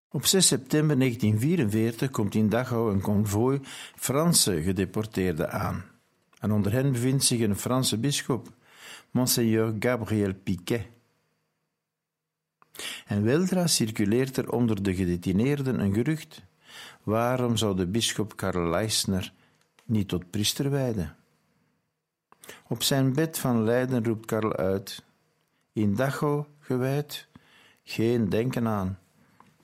Op 0.10 0.25
6 0.25 0.47
september 0.47 0.97
1944 0.97 2.10
komt 2.10 2.36
in 2.36 2.49
Dachau 2.49 2.91
een 2.91 3.01
konvooi 3.01 3.60
Franse 3.95 4.62
gedeporteerden 4.62 5.51
aan. 5.51 5.86
En 6.39 6.51
onder 6.51 6.71
hen 6.71 6.91
bevindt 6.91 7.23
zich 7.23 7.39
een 7.39 7.55
Franse 7.55 7.97
bisschop, 7.97 8.47
Monseigneur 9.12 9.75
Gabriel 9.79 10.34
Piquet. 10.34 10.86
En 13.05 13.23
weldra 13.23 13.67
circuleert 13.67 14.38
er 14.38 14.51
onder 14.51 14.84
de 14.84 14.95
gedetineerden 14.95 15.79
een 15.79 15.93
gerucht. 15.93 16.43
Waarom 17.03 17.58
zou 17.58 17.75
de 17.75 17.88
bisschop 17.88 18.36
Karl 18.36 18.69
Leisner 18.69 19.34
niet 19.86 20.08
tot 20.08 20.29
priester 20.29 20.69
wijden? 20.69 21.15
Op 22.67 22.84
zijn 22.84 23.13
bed 23.13 23.39
van 23.39 23.63
lijden 23.63 24.03
roept 24.03 24.25
Karl 24.25 24.55
uit: 24.55 25.03
In 25.73 25.95
Dachau 25.95 26.45
geen 27.84 28.29
denken 28.29 28.67
aan. 28.67 28.99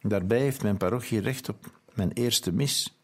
Daarbij 0.02 0.40
heeft 0.40 0.64
mijn 0.64 0.78
parochie 0.78 1.20
recht 1.20 1.50
op 1.50 1.72
mijn 1.94 2.12
eerste 2.12 2.52
mis. 2.52 3.00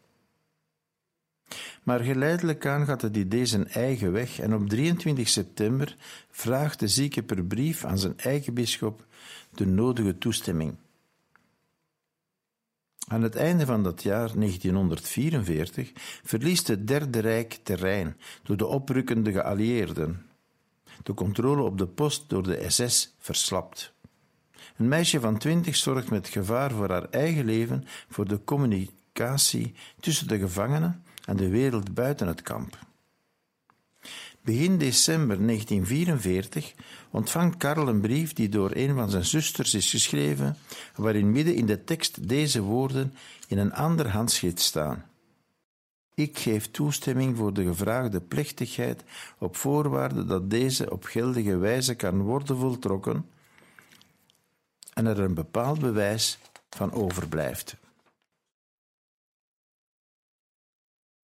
Maar 1.82 2.00
geleidelijk 2.00 2.66
aan 2.66 2.86
gaat 2.86 3.02
het 3.02 3.16
idee 3.16 3.46
zijn 3.46 3.68
eigen 3.68 4.12
weg 4.12 4.38
en 4.38 4.54
op 4.54 4.68
23 4.68 5.28
september 5.28 5.96
vraagt 6.30 6.80
de 6.80 6.88
zieke 6.88 7.22
per 7.22 7.44
brief 7.44 7.84
aan 7.84 7.98
zijn 7.98 8.18
eigen 8.18 8.54
bisschop 8.54 9.06
de 9.50 9.66
nodige 9.66 10.18
toestemming. 10.18 10.76
Aan 13.06 13.22
het 13.22 13.36
einde 13.36 13.66
van 13.66 13.82
dat 13.82 14.02
jaar 14.02 14.34
1944 14.34 15.92
verliest 16.24 16.68
het 16.68 16.86
Derde 16.86 17.18
Rijk 17.18 17.58
terrein 17.62 18.16
door 18.42 18.56
de 18.56 18.66
oprukkende 18.66 19.32
geallieerden. 19.32 20.26
De 21.02 21.14
controle 21.14 21.62
op 21.62 21.78
de 21.78 21.86
post 21.86 22.24
door 22.28 22.42
de 22.42 22.64
SS 22.68 23.14
verslapt. 23.18 23.92
Een 24.76 24.88
meisje 24.88 25.20
van 25.20 25.38
twintig 25.38 25.76
zorgt 25.76 26.10
met 26.10 26.28
gevaar 26.28 26.70
voor 26.70 26.90
haar 26.90 27.08
eigen 27.10 27.44
leven 27.44 27.84
voor 28.08 28.28
de 28.28 28.44
communicatie 28.44 29.74
tussen 30.00 30.28
de 30.28 30.38
gevangenen 30.38 31.04
en 31.24 31.36
de 31.36 31.48
wereld 31.48 31.94
buiten 31.94 32.26
het 32.26 32.42
kamp. 32.42 32.78
Begin 34.44 34.78
december 34.78 35.46
1944 35.46 36.74
ontvangt 37.10 37.56
Karel 37.56 37.88
een 37.88 38.00
brief 38.00 38.32
die 38.32 38.48
door 38.48 38.70
een 38.74 38.94
van 38.94 39.10
zijn 39.10 39.24
zusters 39.24 39.74
is 39.74 39.90
geschreven, 39.90 40.56
waarin 40.96 41.32
midden 41.32 41.54
in 41.54 41.66
de 41.66 41.84
tekst 41.84 42.28
deze 42.28 42.62
woorden 42.62 43.14
in 43.48 43.58
een 43.58 43.72
ander 43.72 44.08
handschrift 44.08 44.60
staan. 44.60 45.04
Ik 46.14 46.38
geef 46.38 46.70
toestemming 46.70 47.36
voor 47.36 47.52
de 47.52 47.64
gevraagde 47.64 48.20
plechtigheid 48.20 49.04
op 49.38 49.56
voorwaarde 49.56 50.24
dat 50.24 50.50
deze 50.50 50.90
op 50.90 51.04
geldige 51.04 51.56
wijze 51.56 51.94
kan 51.94 52.20
worden 52.20 52.56
voltrokken 52.56 53.30
en 54.92 55.06
er 55.06 55.18
een 55.18 55.34
bepaald 55.34 55.80
bewijs 55.80 56.38
van 56.70 56.92
overblijft. 56.92 57.76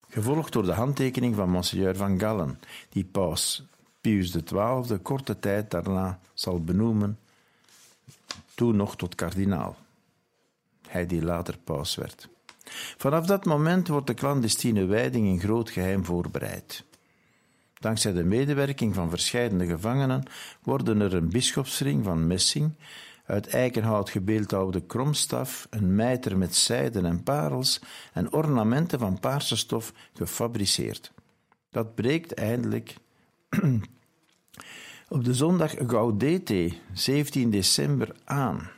Gevolgd 0.09 0.53
door 0.53 0.65
de 0.65 0.73
handtekening 0.73 1.35
van 1.35 1.51
Monseigneur 1.51 1.97
van 1.97 2.19
Gallen, 2.19 2.61
die 2.89 3.05
paus 3.05 3.65
Pius 4.01 4.31
XII 4.31 4.99
korte 5.03 5.39
tijd 5.39 5.71
daarna 5.71 6.21
zal 6.35 6.65
benoemen, 6.65 7.19
toen 8.55 8.77
nog 8.77 8.97
tot 8.97 9.15
kardinaal. 9.15 9.77
Hij 10.89 11.07
die 11.07 11.23
later 11.23 11.59
paus 11.59 11.95
werd. 11.95 12.29
Vanaf 12.96 13.27
dat 13.27 13.44
moment 13.44 13.88
wordt 13.88 14.07
de 14.07 14.14
clandestine 14.14 14.85
wijding 14.85 15.27
in 15.27 15.40
groot 15.40 15.70
geheim 15.70 16.05
voorbereid. 16.05 16.85
Dankzij 17.83 18.12
de 18.12 18.25
medewerking 18.25 18.94
van 18.94 19.11
verschillende 19.11 19.66
gevangenen 19.66 20.22
worden 20.62 21.01
er 21.01 21.14
een 21.14 21.29
bischopsring 21.29 22.05
van 22.05 22.27
messing, 22.27 22.75
uit 23.27 23.46
eikenhout 23.46 24.11
gebeeldhouwde 24.11 24.81
kromstaf, 24.81 25.66
een 25.70 25.94
mijter 25.94 26.38
met 26.38 26.55
zijden 26.55 27.05
en 27.05 27.22
parels 27.22 27.81
en 28.12 28.33
ornamenten 28.33 28.98
van 28.98 29.20
paarse 29.20 29.57
stof 29.57 29.92
gefabriceerd. 30.14 31.12
Dat 31.70 31.94
breekt 31.94 32.35
eindelijk 32.35 32.96
op 35.09 35.25
de 35.25 35.35
zondag 35.35 35.75
Gaudete, 35.87 36.72
17 36.92 37.51
december, 37.51 38.16
aan. 38.25 38.70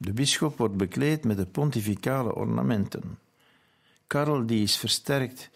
De 0.00 0.12
bisschop 0.12 0.56
wordt 0.56 0.76
bekleed 0.76 1.24
met 1.24 1.36
de 1.36 1.46
pontificale 1.46 2.34
ornamenten. 2.34 3.18
Karel, 4.06 4.46
die 4.46 4.62
is 4.62 4.76
versterkt 4.76 5.50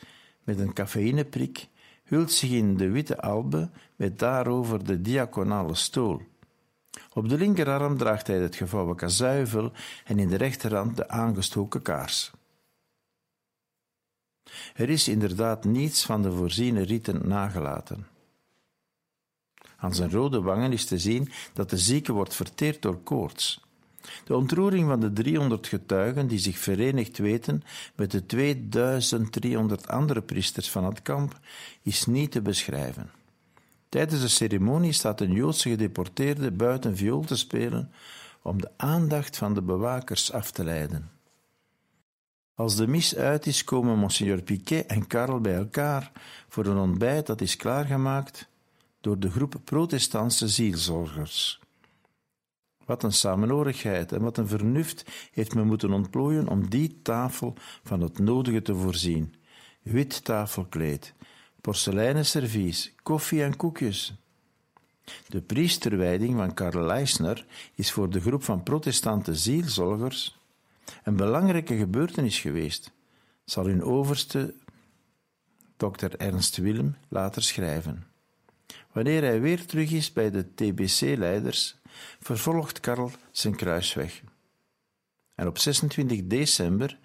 met 0.45 0.59
een 0.59 0.73
cafeïneprik, 0.73 1.69
hult 2.05 2.33
zich 2.33 2.51
in 2.51 2.77
de 2.77 2.91
witte 2.91 3.21
albe 3.21 3.71
met 3.97 4.19
daarover 4.19 4.85
de 4.85 5.01
diaconale 5.01 5.75
stool. 5.75 6.23
Op 7.13 7.29
de 7.29 7.39
linkerarm 7.39 7.97
draagt 7.97 8.27
hij 8.27 8.39
het 8.39 8.57
gevouwen 8.57 8.97
kazuivel 8.97 9.73
en 10.05 10.19
in 10.19 10.29
de 10.29 10.37
rechterhand 10.37 10.97
de 10.97 11.09
aangestoken 11.09 11.83
kaars. 11.83 12.33
Er 14.75 14.91
is 14.91 15.09
inderdaad 15.09 15.65
niets 15.65 16.05
van 16.05 16.23
de 16.23 16.33
voorziene 16.33 16.83
riten 16.83 17.29
nagelaten. 17.29 18.07
Aan 19.77 19.95
zijn 19.95 20.11
rode 20.11 20.41
wangen 20.41 20.73
is 20.73 20.85
te 20.85 20.99
zien 20.99 21.29
dat 21.53 21.71
de 21.71 21.79
zieke 21.79 22.13
wordt 22.13 22.35
verteerd 22.35 22.83
door 22.83 23.03
koorts. 23.03 23.61
De 24.25 24.37
ontroering 24.37 24.89
van 24.89 25.01
de 25.01 25.13
300 25.13 25.67
getuigen 25.67 26.27
die 26.27 26.39
zich 26.39 26.59
verenigd 26.59 27.19
weten 27.19 27.63
met 27.95 28.11
de 28.11 28.27
2300 28.27 29.89
andere 29.89 30.23
priesters 30.23 30.71
van 30.71 30.85
het 30.85 31.03
kamp 31.03 31.39
is 31.83 32.07
niet 32.07 32.31
te 32.31 32.43
beschrijven. 32.43 33.11
Tijdens 33.89 34.21
de 34.21 34.29
ceremonie 34.29 34.93
staat 34.93 35.21
een 35.21 35.33
Joodse 35.33 35.69
gedeporteerde 35.69 36.51
buiten 36.51 36.97
viool 36.97 37.25
te 37.25 37.37
spelen 37.37 37.91
om 38.43 38.61
de 38.61 38.71
aandacht 38.77 39.37
van 39.37 39.55
de 39.55 39.63
bewakers 39.63 40.33
af 40.33 40.51
te 40.51 40.65
leiden. 40.65 41.11
Als 42.55 42.77
de 42.77 42.87
mis 42.87 43.17
uit 43.17 43.47
is, 43.47 43.65
komen 43.65 43.99
Monsignor 43.99 44.43
Piquet 44.43 44.87
en 44.87 45.07
Karel 45.07 45.41
bij 45.41 45.55
elkaar 45.55 46.13
voor 46.49 46.67
een 46.67 46.77
ontbijt 46.77 47.27
dat 47.27 47.41
is 47.41 47.57
klaargemaakt 47.57 48.49
door 49.01 49.19
de 49.19 49.31
groep 49.31 49.55
protestantse 49.65 50.49
zielzorgers. 50.49 51.62
Wat 52.93 53.03
een 53.03 53.13
samenhorigheid 53.13 54.13
en 54.13 54.23
wat 54.23 54.39
een 54.39 54.49
vernuft 54.49 55.05
heeft 55.33 55.55
men 55.55 55.67
moeten 55.67 55.93
ontplooien 55.93 56.49
om 56.49 56.69
die 56.71 56.99
tafel 57.03 57.55
van 57.83 58.01
het 58.01 58.19
nodige 58.19 58.63
te 58.63 58.75
voorzien. 58.75 59.35
Wit 59.83 60.25
tafelkleed, 60.25 61.15
porseleinen 61.61 62.27
servies, 62.27 62.95
koffie 63.03 63.43
en 63.43 63.57
koekjes. 63.57 64.15
De 65.29 65.41
priesterwijding 65.41 66.37
van 66.37 66.55
Karl 66.55 66.85
Leisner 66.85 67.47
is 67.75 67.93
voor 67.93 68.11
de 68.11 68.21
groep 68.21 68.45
van 68.45 68.63
protestante 68.63 69.35
zielzorgers 69.35 70.39
een 71.05 71.17
belangrijke 71.17 71.77
gebeurtenis 71.77 72.41
geweest, 72.41 72.93
zal 73.45 73.67
hun 73.67 73.83
overste, 73.83 74.55
Dr. 75.77 76.17
Ernst 76.17 76.57
Willem, 76.57 76.97
later 77.09 77.43
schrijven. 77.43 78.07
Wanneer 78.93 79.23
hij 79.23 79.41
weer 79.41 79.67
terug 79.67 79.91
is 79.91 80.13
bij 80.13 80.31
de 80.31 80.55
TBC-leiders, 80.55 81.81
vervolgt 82.21 82.81
Karl 82.81 83.11
zijn 83.31 83.57
kruisweg. 83.57 84.23
En 85.35 85.47
op 85.47 85.59
26 85.59 86.21
december 86.25 86.99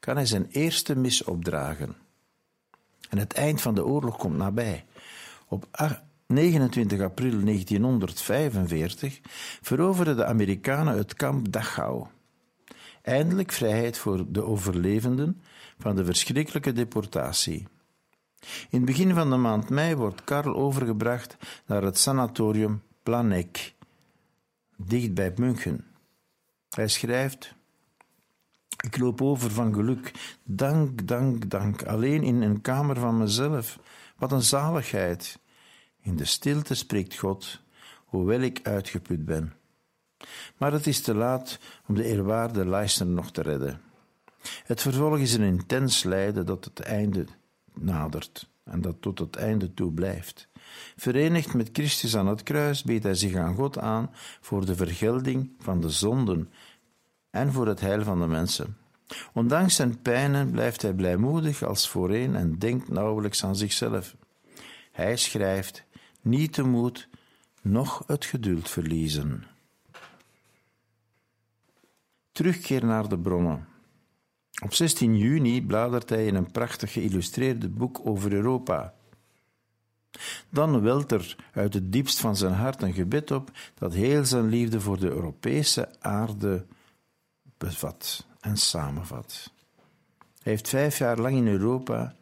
kan 0.00 0.16
hij 0.16 0.26
zijn 0.26 0.46
eerste 0.50 0.96
mis 0.96 1.24
opdragen. 1.24 1.96
En 3.08 3.18
het 3.18 3.32
eind 3.32 3.60
van 3.60 3.74
de 3.74 3.84
oorlog 3.84 4.16
komt 4.16 4.36
nabij. 4.36 4.84
Op 5.48 5.68
29 6.26 7.00
april 7.00 7.44
1945 7.44 9.20
veroverden 9.60 10.16
de 10.16 10.24
Amerikanen 10.24 10.96
het 10.96 11.14
kamp 11.14 11.52
Dachau. 11.52 12.06
Eindelijk 13.02 13.52
vrijheid 13.52 13.98
voor 13.98 14.24
de 14.28 14.44
overlevenden 14.44 15.42
van 15.78 15.96
de 15.96 16.04
verschrikkelijke 16.04 16.72
deportatie. 16.72 17.66
In 18.70 18.78
het 18.78 18.84
begin 18.84 19.14
van 19.14 19.30
de 19.30 19.36
maand 19.36 19.68
mei 19.68 19.96
wordt 19.96 20.24
Karl 20.24 20.54
overgebracht 20.54 21.36
naar 21.66 21.82
het 21.82 21.98
sanatorium 21.98 22.82
Planek, 23.02 23.71
dicht 24.88 25.14
bij 25.14 25.32
München. 25.36 25.84
Hij 26.68 26.88
schrijft: 26.88 27.54
Ik 28.84 28.98
loop 28.98 29.22
over 29.22 29.50
van 29.50 29.74
geluk. 29.74 30.12
Dank, 30.44 31.06
dank, 31.06 31.50
dank. 31.50 31.82
Alleen 31.82 32.22
in 32.22 32.42
een 32.42 32.60
kamer 32.60 32.96
van 32.98 33.18
mezelf. 33.18 33.78
Wat 34.16 34.32
een 34.32 34.42
zaligheid. 34.42 35.38
In 36.02 36.16
de 36.16 36.24
stilte 36.24 36.74
spreekt 36.74 37.18
God, 37.18 37.60
hoewel 38.04 38.40
ik 38.40 38.60
uitgeput 38.62 39.24
ben. 39.24 39.52
Maar 40.56 40.72
het 40.72 40.86
is 40.86 41.00
te 41.00 41.14
laat 41.14 41.58
om 41.86 41.94
de 41.94 42.04
eerwaarde 42.04 42.66
Leicester 42.66 43.06
nog 43.06 43.30
te 43.30 43.42
redden. 43.42 43.80
Het 44.64 44.80
vervolg 44.80 45.18
is 45.18 45.34
een 45.34 45.42
intens 45.42 46.02
lijden 46.02 46.46
dat 46.46 46.64
het 46.64 46.80
einde 46.80 47.24
nadert 47.72 48.48
en 48.64 48.80
dat 48.80 48.96
tot 49.00 49.18
het 49.18 49.36
einde 49.36 49.74
toe 49.74 49.92
blijft. 49.92 50.48
Verenigd 50.96 51.54
met 51.54 51.68
Christus 51.72 52.16
aan 52.16 52.26
het 52.26 52.42
kruis 52.42 52.82
biedt 52.82 53.04
hij 53.04 53.14
zich 53.14 53.34
aan 53.34 53.54
God 53.54 53.78
aan 53.78 54.10
voor 54.40 54.66
de 54.66 54.76
vergelding 54.76 55.50
van 55.58 55.80
de 55.80 55.90
zonden 55.90 56.50
en 57.30 57.52
voor 57.52 57.66
het 57.66 57.80
heil 57.80 58.02
van 58.02 58.20
de 58.20 58.26
mensen. 58.26 58.76
Ondanks 59.32 59.74
zijn 59.74 60.02
pijnen 60.02 60.50
blijft 60.50 60.82
hij 60.82 60.94
blijmoedig 60.94 61.62
als 61.62 61.88
voorheen 61.88 62.34
en 62.34 62.58
denkt 62.58 62.88
nauwelijks 62.88 63.44
aan 63.44 63.56
zichzelf. 63.56 64.16
Hij 64.92 65.16
schrijft: 65.16 65.84
niet 66.20 66.54
de 66.54 66.62
moed, 66.62 67.08
noch 67.62 68.02
het 68.06 68.24
geduld 68.24 68.70
verliezen. 68.70 69.44
Terugkeer 72.32 72.84
naar 72.84 73.08
de 73.08 73.18
bronnen. 73.18 73.66
Op 74.62 74.74
16 74.74 75.16
juni 75.16 75.66
bladert 75.66 76.08
hij 76.08 76.26
in 76.26 76.34
een 76.34 76.50
prachtig 76.50 76.92
geïllustreerde 76.92 77.68
boek 77.68 78.00
over 78.04 78.32
Europa. 78.32 78.94
Dan 80.48 80.80
welt 80.80 81.12
er 81.12 81.36
uit 81.52 81.74
het 81.74 81.92
diepst 81.92 82.20
van 82.20 82.36
zijn 82.36 82.52
hart 82.52 82.82
een 82.82 82.92
gebed 82.92 83.30
op 83.30 83.50
dat 83.74 83.92
heel 83.92 84.24
zijn 84.24 84.48
liefde 84.48 84.80
voor 84.80 84.98
de 84.98 85.08
Europese 85.08 85.88
aarde 86.00 86.66
bevat 87.58 88.26
en 88.40 88.56
samenvat. 88.56 89.50
Hij 90.42 90.52
heeft 90.52 90.68
vijf 90.68 90.98
jaar 90.98 91.18
lang 91.18 91.36
in 91.36 91.46
Europa 91.46 92.14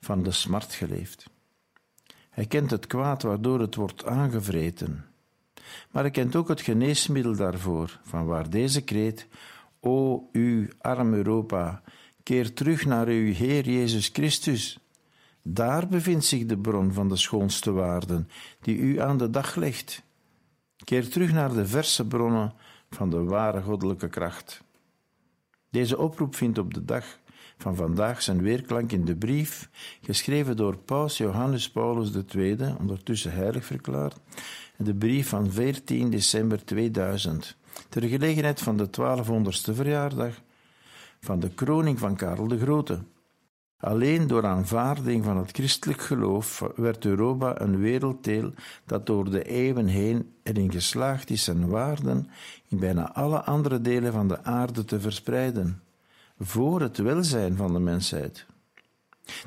van 0.00 0.22
de 0.22 0.30
smart 0.30 0.74
geleefd. 0.74 1.30
Hij 2.30 2.46
kent 2.46 2.70
het 2.70 2.86
kwaad 2.86 3.22
waardoor 3.22 3.60
het 3.60 3.74
wordt 3.74 4.04
aangevreten. 4.04 5.04
Maar 5.90 6.02
hij 6.02 6.10
kent 6.10 6.36
ook 6.36 6.48
het 6.48 6.60
geneesmiddel 6.60 7.36
daarvoor, 7.36 8.00
van 8.02 8.26
waar 8.26 8.50
deze 8.50 8.80
kreet 8.80 9.26
O 9.80 10.28
u 10.32 10.70
arm 10.80 11.14
Europa, 11.14 11.82
keer 12.22 12.54
terug 12.54 12.84
naar 12.84 13.06
uw 13.06 13.32
Heer 13.32 13.64
Jezus 13.68 14.08
Christus. 14.12 14.78
Daar 15.46 15.88
bevindt 15.88 16.24
zich 16.24 16.46
de 16.46 16.58
bron 16.58 16.92
van 16.92 17.08
de 17.08 17.16
schoonste 17.16 17.72
waarden, 17.72 18.28
die 18.60 18.76
u 18.78 19.00
aan 19.00 19.18
de 19.18 19.30
dag 19.30 19.54
legt. 19.54 20.02
Keer 20.84 21.08
terug 21.08 21.32
naar 21.32 21.52
de 21.54 21.66
verse 21.66 22.06
bronnen 22.06 22.52
van 22.90 23.10
de 23.10 23.22
ware 23.22 23.62
goddelijke 23.62 24.08
kracht. 24.08 24.62
Deze 25.70 25.98
oproep 25.98 26.34
vindt 26.34 26.58
op 26.58 26.74
de 26.74 26.84
dag 26.84 27.18
van 27.58 27.76
vandaag 27.76 28.22
zijn 28.22 28.42
weerklank 28.42 28.92
in 28.92 29.04
de 29.04 29.16
brief, 29.16 29.70
geschreven 30.02 30.56
door 30.56 30.76
Paus 30.76 31.16
Johannes 31.16 31.70
Paulus 31.70 32.10
II, 32.34 32.56
ondertussen 32.78 33.32
heilig 33.32 33.64
verklaard, 33.64 34.20
de 34.76 34.94
brief 34.94 35.28
van 35.28 35.52
14 35.52 36.10
december 36.10 36.64
2000 36.64 37.56
ter 37.88 38.02
gelegenheid 38.02 38.60
van 38.60 38.76
de 38.76 38.86
1200ste 38.86 39.74
verjaardag 39.74 40.42
van 41.20 41.40
de 41.40 41.48
kroning 41.48 41.98
van 41.98 42.16
Karel 42.16 42.48
de 42.48 42.58
Grote. 42.58 43.02
Alleen 43.84 44.26
door 44.26 44.46
aanvaarding 44.46 45.24
van 45.24 45.36
het 45.36 45.50
christelijk 45.50 46.00
geloof 46.00 46.62
werd 46.76 47.04
Europa 47.04 47.60
een 47.60 47.78
werelddeel 47.78 48.52
dat 48.86 49.06
door 49.06 49.30
de 49.30 49.42
eeuwen 49.42 49.86
heen 49.86 50.32
erin 50.42 50.72
geslaagd 50.72 51.30
is 51.30 51.44
zijn 51.44 51.68
waarden 51.68 52.30
in 52.68 52.78
bijna 52.78 53.12
alle 53.12 53.42
andere 53.42 53.80
delen 53.80 54.12
van 54.12 54.28
de 54.28 54.44
aarde 54.44 54.84
te 54.84 55.00
verspreiden, 55.00 55.82
voor 56.38 56.80
het 56.80 56.98
welzijn 56.98 57.56
van 57.56 57.72
de 57.72 57.78
mensheid. 57.78 58.46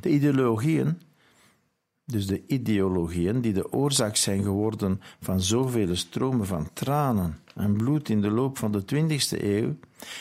De 0.02 0.10
ideologieën 0.10 1.02
dus 2.12 2.28
de 2.28 2.44
ideologieën 2.48 3.42
die 3.42 3.54
de 3.54 3.74
oorzaak 3.74 4.16
zijn 4.16 4.44
geworden 4.44 5.02
van 5.22 5.42
zoveel 5.42 5.96
stromen 5.96 6.46
van 6.46 6.70
tranen 6.74 7.40
en 7.56 7.74
bloed 7.74 8.10
in 8.10 8.22
de 8.22 8.32
loop 8.32 8.58
van 8.58 8.72
de 8.72 8.82
20e 8.82 9.42
eeuw, 9.42 9.76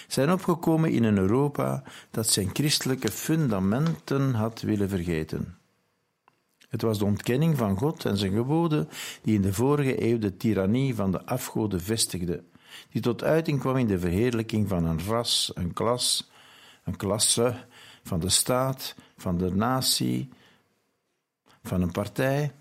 zijn 0.08 0.32
opgekomen 0.32 0.90
in 0.90 1.04
een 1.04 1.18
Europa 1.18 1.82
dat 2.10 2.28
zijn 2.28 2.50
christelijke 2.52 3.10
fundamenten 3.10 4.34
had 4.34 4.60
willen 4.60 4.88
vergeten. 4.88 5.58
Het 6.68 6.82
was 6.82 6.98
de 6.98 7.04
ontkenning 7.04 7.56
van 7.56 7.76
God 7.76 8.04
en 8.04 8.16
zijn 8.16 8.32
geboden 8.32 8.88
die 9.22 9.34
in 9.34 9.42
de 9.42 9.52
vorige 9.52 10.02
eeuw 10.08 10.18
de 10.18 10.36
tirannie 10.36 10.94
van 10.94 11.10
de 11.10 11.24
afgoden 11.24 11.80
vestigde, 11.80 12.42
die 12.90 13.02
tot 13.02 13.24
uiting 13.24 13.60
kwam 13.60 13.76
in 13.76 13.86
de 13.86 13.98
verheerlijking 13.98 14.68
van 14.68 14.84
een 14.84 15.00
ras, 15.04 15.50
een 15.54 15.72
klas, 15.72 16.30
een 16.84 16.96
klasse, 16.96 17.54
van 18.02 18.20
de 18.20 18.28
staat, 18.28 18.94
van 19.16 19.38
de 19.38 19.54
natie, 19.54 20.28
van 21.66 21.82
een 21.82 21.90
partij, 21.90 22.52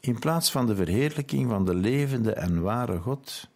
in 0.00 0.18
plaats 0.18 0.50
van 0.50 0.66
de 0.66 0.76
verheerlijking 0.76 1.48
van 1.48 1.64
de 1.64 1.74
levende 1.74 2.32
en 2.32 2.62
ware 2.62 2.98
God. 2.98 3.48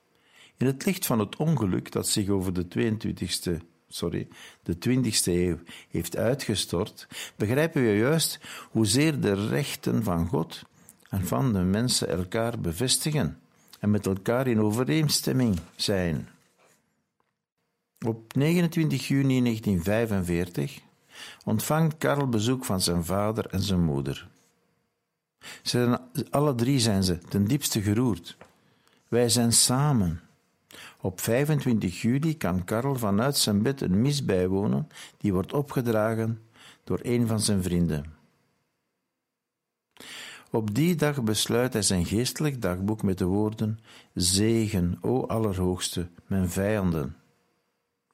In 0.57 0.67
het 0.67 0.85
licht 0.85 1.07
van 1.07 1.19
het 1.19 1.37
ongeluk 1.37 1.93
dat 1.93 2.09
zich 2.09 2.29
over 2.29 2.53
de 2.53 2.67
22e, 2.69 3.65
sorry, 3.89 4.29
de 4.63 4.77
20e 4.89 5.25
eeuw 5.25 5.59
heeft 5.91 6.17
uitgestort, 6.17 7.09
begrijpen 7.37 7.83
we 7.83 7.97
juist 7.97 8.41
hoezeer 8.71 9.21
de 9.21 9.49
rechten 9.49 10.03
van 10.03 10.27
God 10.27 10.63
en 11.09 11.27
van 11.27 11.53
de 11.53 11.59
mensen 11.59 12.09
elkaar 12.09 12.61
bevestigen 12.61 13.39
en 13.81 13.91
met 13.91 14.07
elkaar 14.07 14.47
in 14.47 14.61
overeenstemming 14.61 15.59
zijn. 15.77 16.29
Op 18.07 18.35
29 18.35 19.09
juni 19.09 19.43
1945 19.43 20.79
ontvangt 21.45 21.99
Karel 21.99 22.29
bezoek 22.29 22.65
van 22.65 22.81
zijn 22.81 23.05
vader 23.05 23.47
en 23.47 23.63
zijn 23.63 23.85
moeder. 23.85 24.29
Zijn, 25.63 25.99
alle 26.31 26.55
drie 26.55 26.79
zijn 26.79 27.03
ze 27.03 27.19
ten 27.19 27.45
diepste 27.45 27.83
geroerd. 27.83 28.37
Wij 29.09 29.29
zijn 29.29 29.53
samen. 29.53 30.21
Op 31.01 31.21
25 31.21 32.03
juli 32.03 32.37
kan 32.37 32.65
Karel 32.65 32.97
vanuit 32.97 33.37
zijn 33.37 33.63
bed 33.63 33.81
een 33.81 34.01
mis 34.01 34.25
bijwonen 34.25 34.89
die 35.19 35.33
wordt 35.33 35.53
opgedragen 35.53 36.41
door 36.85 37.01
een 37.03 37.27
van 37.27 37.41
zijn 37.41 37.63
vrienden. 37.63 38.15
Op 40.51 40.75
die 40.75 40.95
dag 40.95 41.23
besluit 41.23 41.73
hij 41.73 41.83
zijn 41.83 42.05
geestelijk 42.07 42.63
dagboek 42.63 43.03
met 43.03 43.19
de 43.19 43.25
woorden: 43.25 43.79
Zegen, 44.15 44.99
o 45.01 45.27
Allerhoogste, 45.27 46.09
mijn 46.27 46.51
vijanden. 46.51 47.17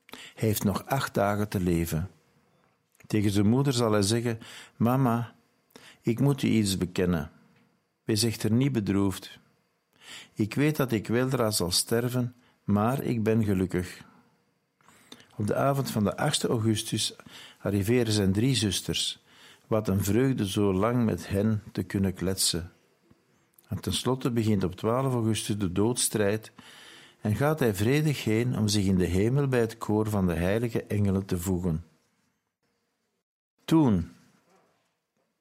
Hij 0.06 0.48
heeft 0.48 0.64
nog 0.64 0.86
acht 0.86 1.14
dagen 1.14 1.48
te 1.48 1.60
leven. 1.60 2.10
Tegen 3.06 3.30
zijn 3.30 3.48
moeder 3.48 3.72
zal 3.72 3.92
hij 3.92 4.02
zeggen: 4.02 4.38
Mama, 4.76 5.34
ik 6.03 6.20
moet 6.20 6.42
u 6.42 6.48
iets 6.48 6.78
bekennen. 6.78 7.30
Wees 8.05 8.22
echter 8.22 8.53
niet 8.53 8.72
bedroefd. 8.72 9.38
Ik 10.34 10.55
weet 10.55 10.76
dat 10.76 10.92
ik 10.92 11.07
weldra 11.07 11.50
zal 11.50 11.70
sterven, 11.70 12.34
maar 12.64 13.03
ik 13.03 13.22
ben 13.22 13.44
gelukkig. 13.44 14.05
Op 15.36 15.46
de 15.46 15.55
avond 15.55 15.90
van 15.90 16.05
de 16.05 16.16
8 16.16 16.44
augustus 16.44 17.16
arriveren 17.59 18.12
zijn 18.12 18.32
drie 18.32 18.55
zusters. 18.55 19.22
Wat 19.66 19.88
een 19.88 20.05
vreugde 20.05 20.48
zo 20.48 20.72
lang 20.72 21.05
met 21.05 21.28
hen 21.28 21.62
te 21.72 21.82
kunnen 21.82 22.14
kletsen. 22.14 22.72
En 23.68 23.80
tenslotte 23.80 24.30
begint 24.30 24.64
op 24.64 24.74
12 24.74 25.12
augustus 25.12 25.59
de 25.59 25.72
doodstrijd 25.72 26.53
en 27.20 27.36
gaat 27.36 27.59
hij 27.59 27.74
vredig 27.74 28.24
heen 28.24 28.59
om 28.59 28.68
zich 28.68 28.84
in 28.84 28.96
de 28.96 29.05
hemel 29.05 29.48
bij 29.48 29.61
het 29.61 29.78
koor 29.78 30.09
van 30.09 30.26
de 30.26 30.34
heilige 30.34 30.84
engelen 30.84 31.24
te 31.24 31.38
voegen. 31.38 31.84
Toen 33.64 34.11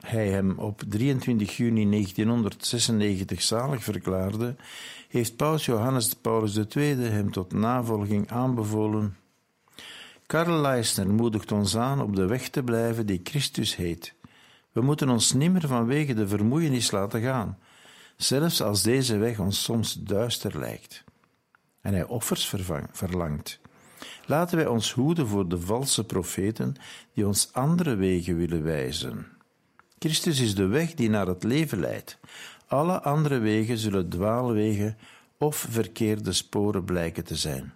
hij 0.02 0.28
hem 0.28 0.60
op 0.60 0.82
23 0.88 1.58
juni 1.58 1.89
1996 1.89 3.41
zalig 3.41 3.84
verklaarde, 3.84 4.56
heeft 5.10 5.36
paus 5.36 5.66
Johannes 5.66 6.14
Paulus 6.14 6.60
II 6.76 6.95
hem 6.95 7.32
tot 7.32 7.54
navolging 7.54 8.30
aanbevolen. 8.32 9.16
Karl 10.26 10.62
Leisner 10.62 11.10
moedigt 11.10 11.52
ons 11.52 11.78
aan 11.78 12.02
op 12.02 12.16
de 12.16 12.26
weg 12.26 12.49
te 12.49 12.64
blijven 12.64 13.06
die 13.06 13.22
Christus 13.24 13.76
heet. 13.76 14.14
We 14.72 14.82
moeten 14.82 15.10
ons 15.10 15.34
nimmer 15.34 15.68
vanwege 15.68 16.14
de 16.14 16.28
vermoeienis 16.28 16.91
laten 16.91 17.22
gaan, 17.22 17.58
zelfs 18.16 18.62
als 18.62 18.84
deze 18.84 19.18
weg 19.18 19.39
ons 19.39 19.64
soms 19.64 19.93
duister 19.93 20.60
lijkt. 20.60 21.04
En 21.82 21.93
hij 21.93 22.06
offers 22.06 22.54
verlangt. 22.91 23.60
Laten 24.26 24.58
wij 24.58 24.68
ons 24.68 24.91
hoeden 24.91 25.28
voor 25.28 25.49
de 25.49 25.60
valse 25.60 26.04
profeten 26.04 26.76
die 27.14 27.28
ons 27.28 27.49
andere 27.54 27.95
wegen 27.95 28.38
willen 28.38 28.64
wijzen. 28.64 29.39
Christus 30.04 30.39
is 30.39 30.56
de 30.56 30.68
weg 30.68 30.93
die 30.93 31.10
naar 31.10 31.28
het 31.28 31.43
leven 31.43 31.80
leidt. 31.80 32.18
Alle 32.68 33.02
andere 33.02 33.39
wegen 33.39 33.78
zullen 33.78 34.10
dwaalwegen 34.10 34.97
of 35.38 35.66
verkeerde 35.70 36.34
sporen 36.34 36.84
blijken 36.84 37.24
te 37.24 37.36
zijn. 37.36 37.74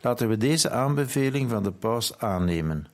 Laten 0.00 0.28
we 0.28 0.36
deze 0.36 0.70
aanbeveling 0.70 1.50
van 1.50 1.62
de 1.62 1.72
paus 1.72 2.18
aannemen. 2.18 2.86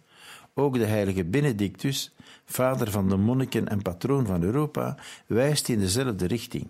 Ook 0.54 0.74
de 0.74 0.84
heilige 0.84 1.24
Benedictus, 1.24 2.14
vader 2.44 2.90
van 2.90 3.08
de 3.08 3.16
monniken 3.16 3.68
en 3.68 3.82
patroon 3.82 4.26
van 4.26 4.42
Europa, 4.42 4.96
wijst 5.26 5.68
in 5.68 5.78
dezelfde 5.78 6.26
richting. 6.26 6.68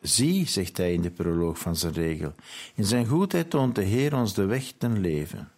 Zie, 0.00 0.48
zegt 0.48 0.76
hij 0.76 0.92
in 0.92 1.02
de 1.02 1.10
proloog 1.10 1.58
van 1.58 1.76
zijn 1.76 1.92
regel, 1.92 2.34
in 2.74 2.84
zijn 2.84 3.06
goedheid 3.06 3.50
toont 3.50 3.74
de 3.74 3.82
Heer 3.82 4.14
ons 4.14 4.34
de 4.34 4.44
weg 4.44 4.72
ten 4.78 5.00
leven. 5.00 5.50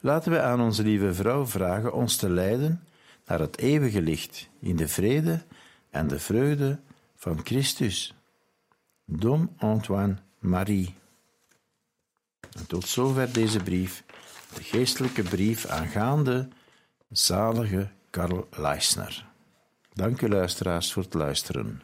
Laten 0.00 0.32
we 0.32 0.40
aan 0.40 0.60
onze 0.60 0.82
lieve 0.82 1.14
vrouw 1.14 1.46
vragen 1.46 1.92
ons 1.92 2.16
te 2.16 2.30
leiden 2.30 2.82
naar 3.28 3.40
het 3.40 3.58
eeuwige 3.58 4.02
licht 4.02 4.48
in 4.60 4.76
de 4.76 4.88
vrede 4.88 5.44
en 5.90 6.08
de 6.08 6.18
vreugde 6.18 6.80
van 7.16 7.40
Christus. 7.44 8.14
Dom 9.04 9.54
Antoine 9.56 10.16
Marie. 10.38 10.94
En 12.50 12.66
tot 12.66 12.88
zover 12.88 13.32
deze 13.32 13.62
brief, 13.62 14.04
de 14.54 14.62
geestelijke 14.62 15.22
brief 15.22 15.66
aangaande 15.66 16.48
zalige 17.10 17.88
Karl 18.10 18.48
Leisner. 18.50 19.26
Dank 19.92 20.20
u 20.22 20.28
luisteraars 20.28 20.92
voor 20.92 21.02
het 21.02 21.14
luisteren. 21.14 21.82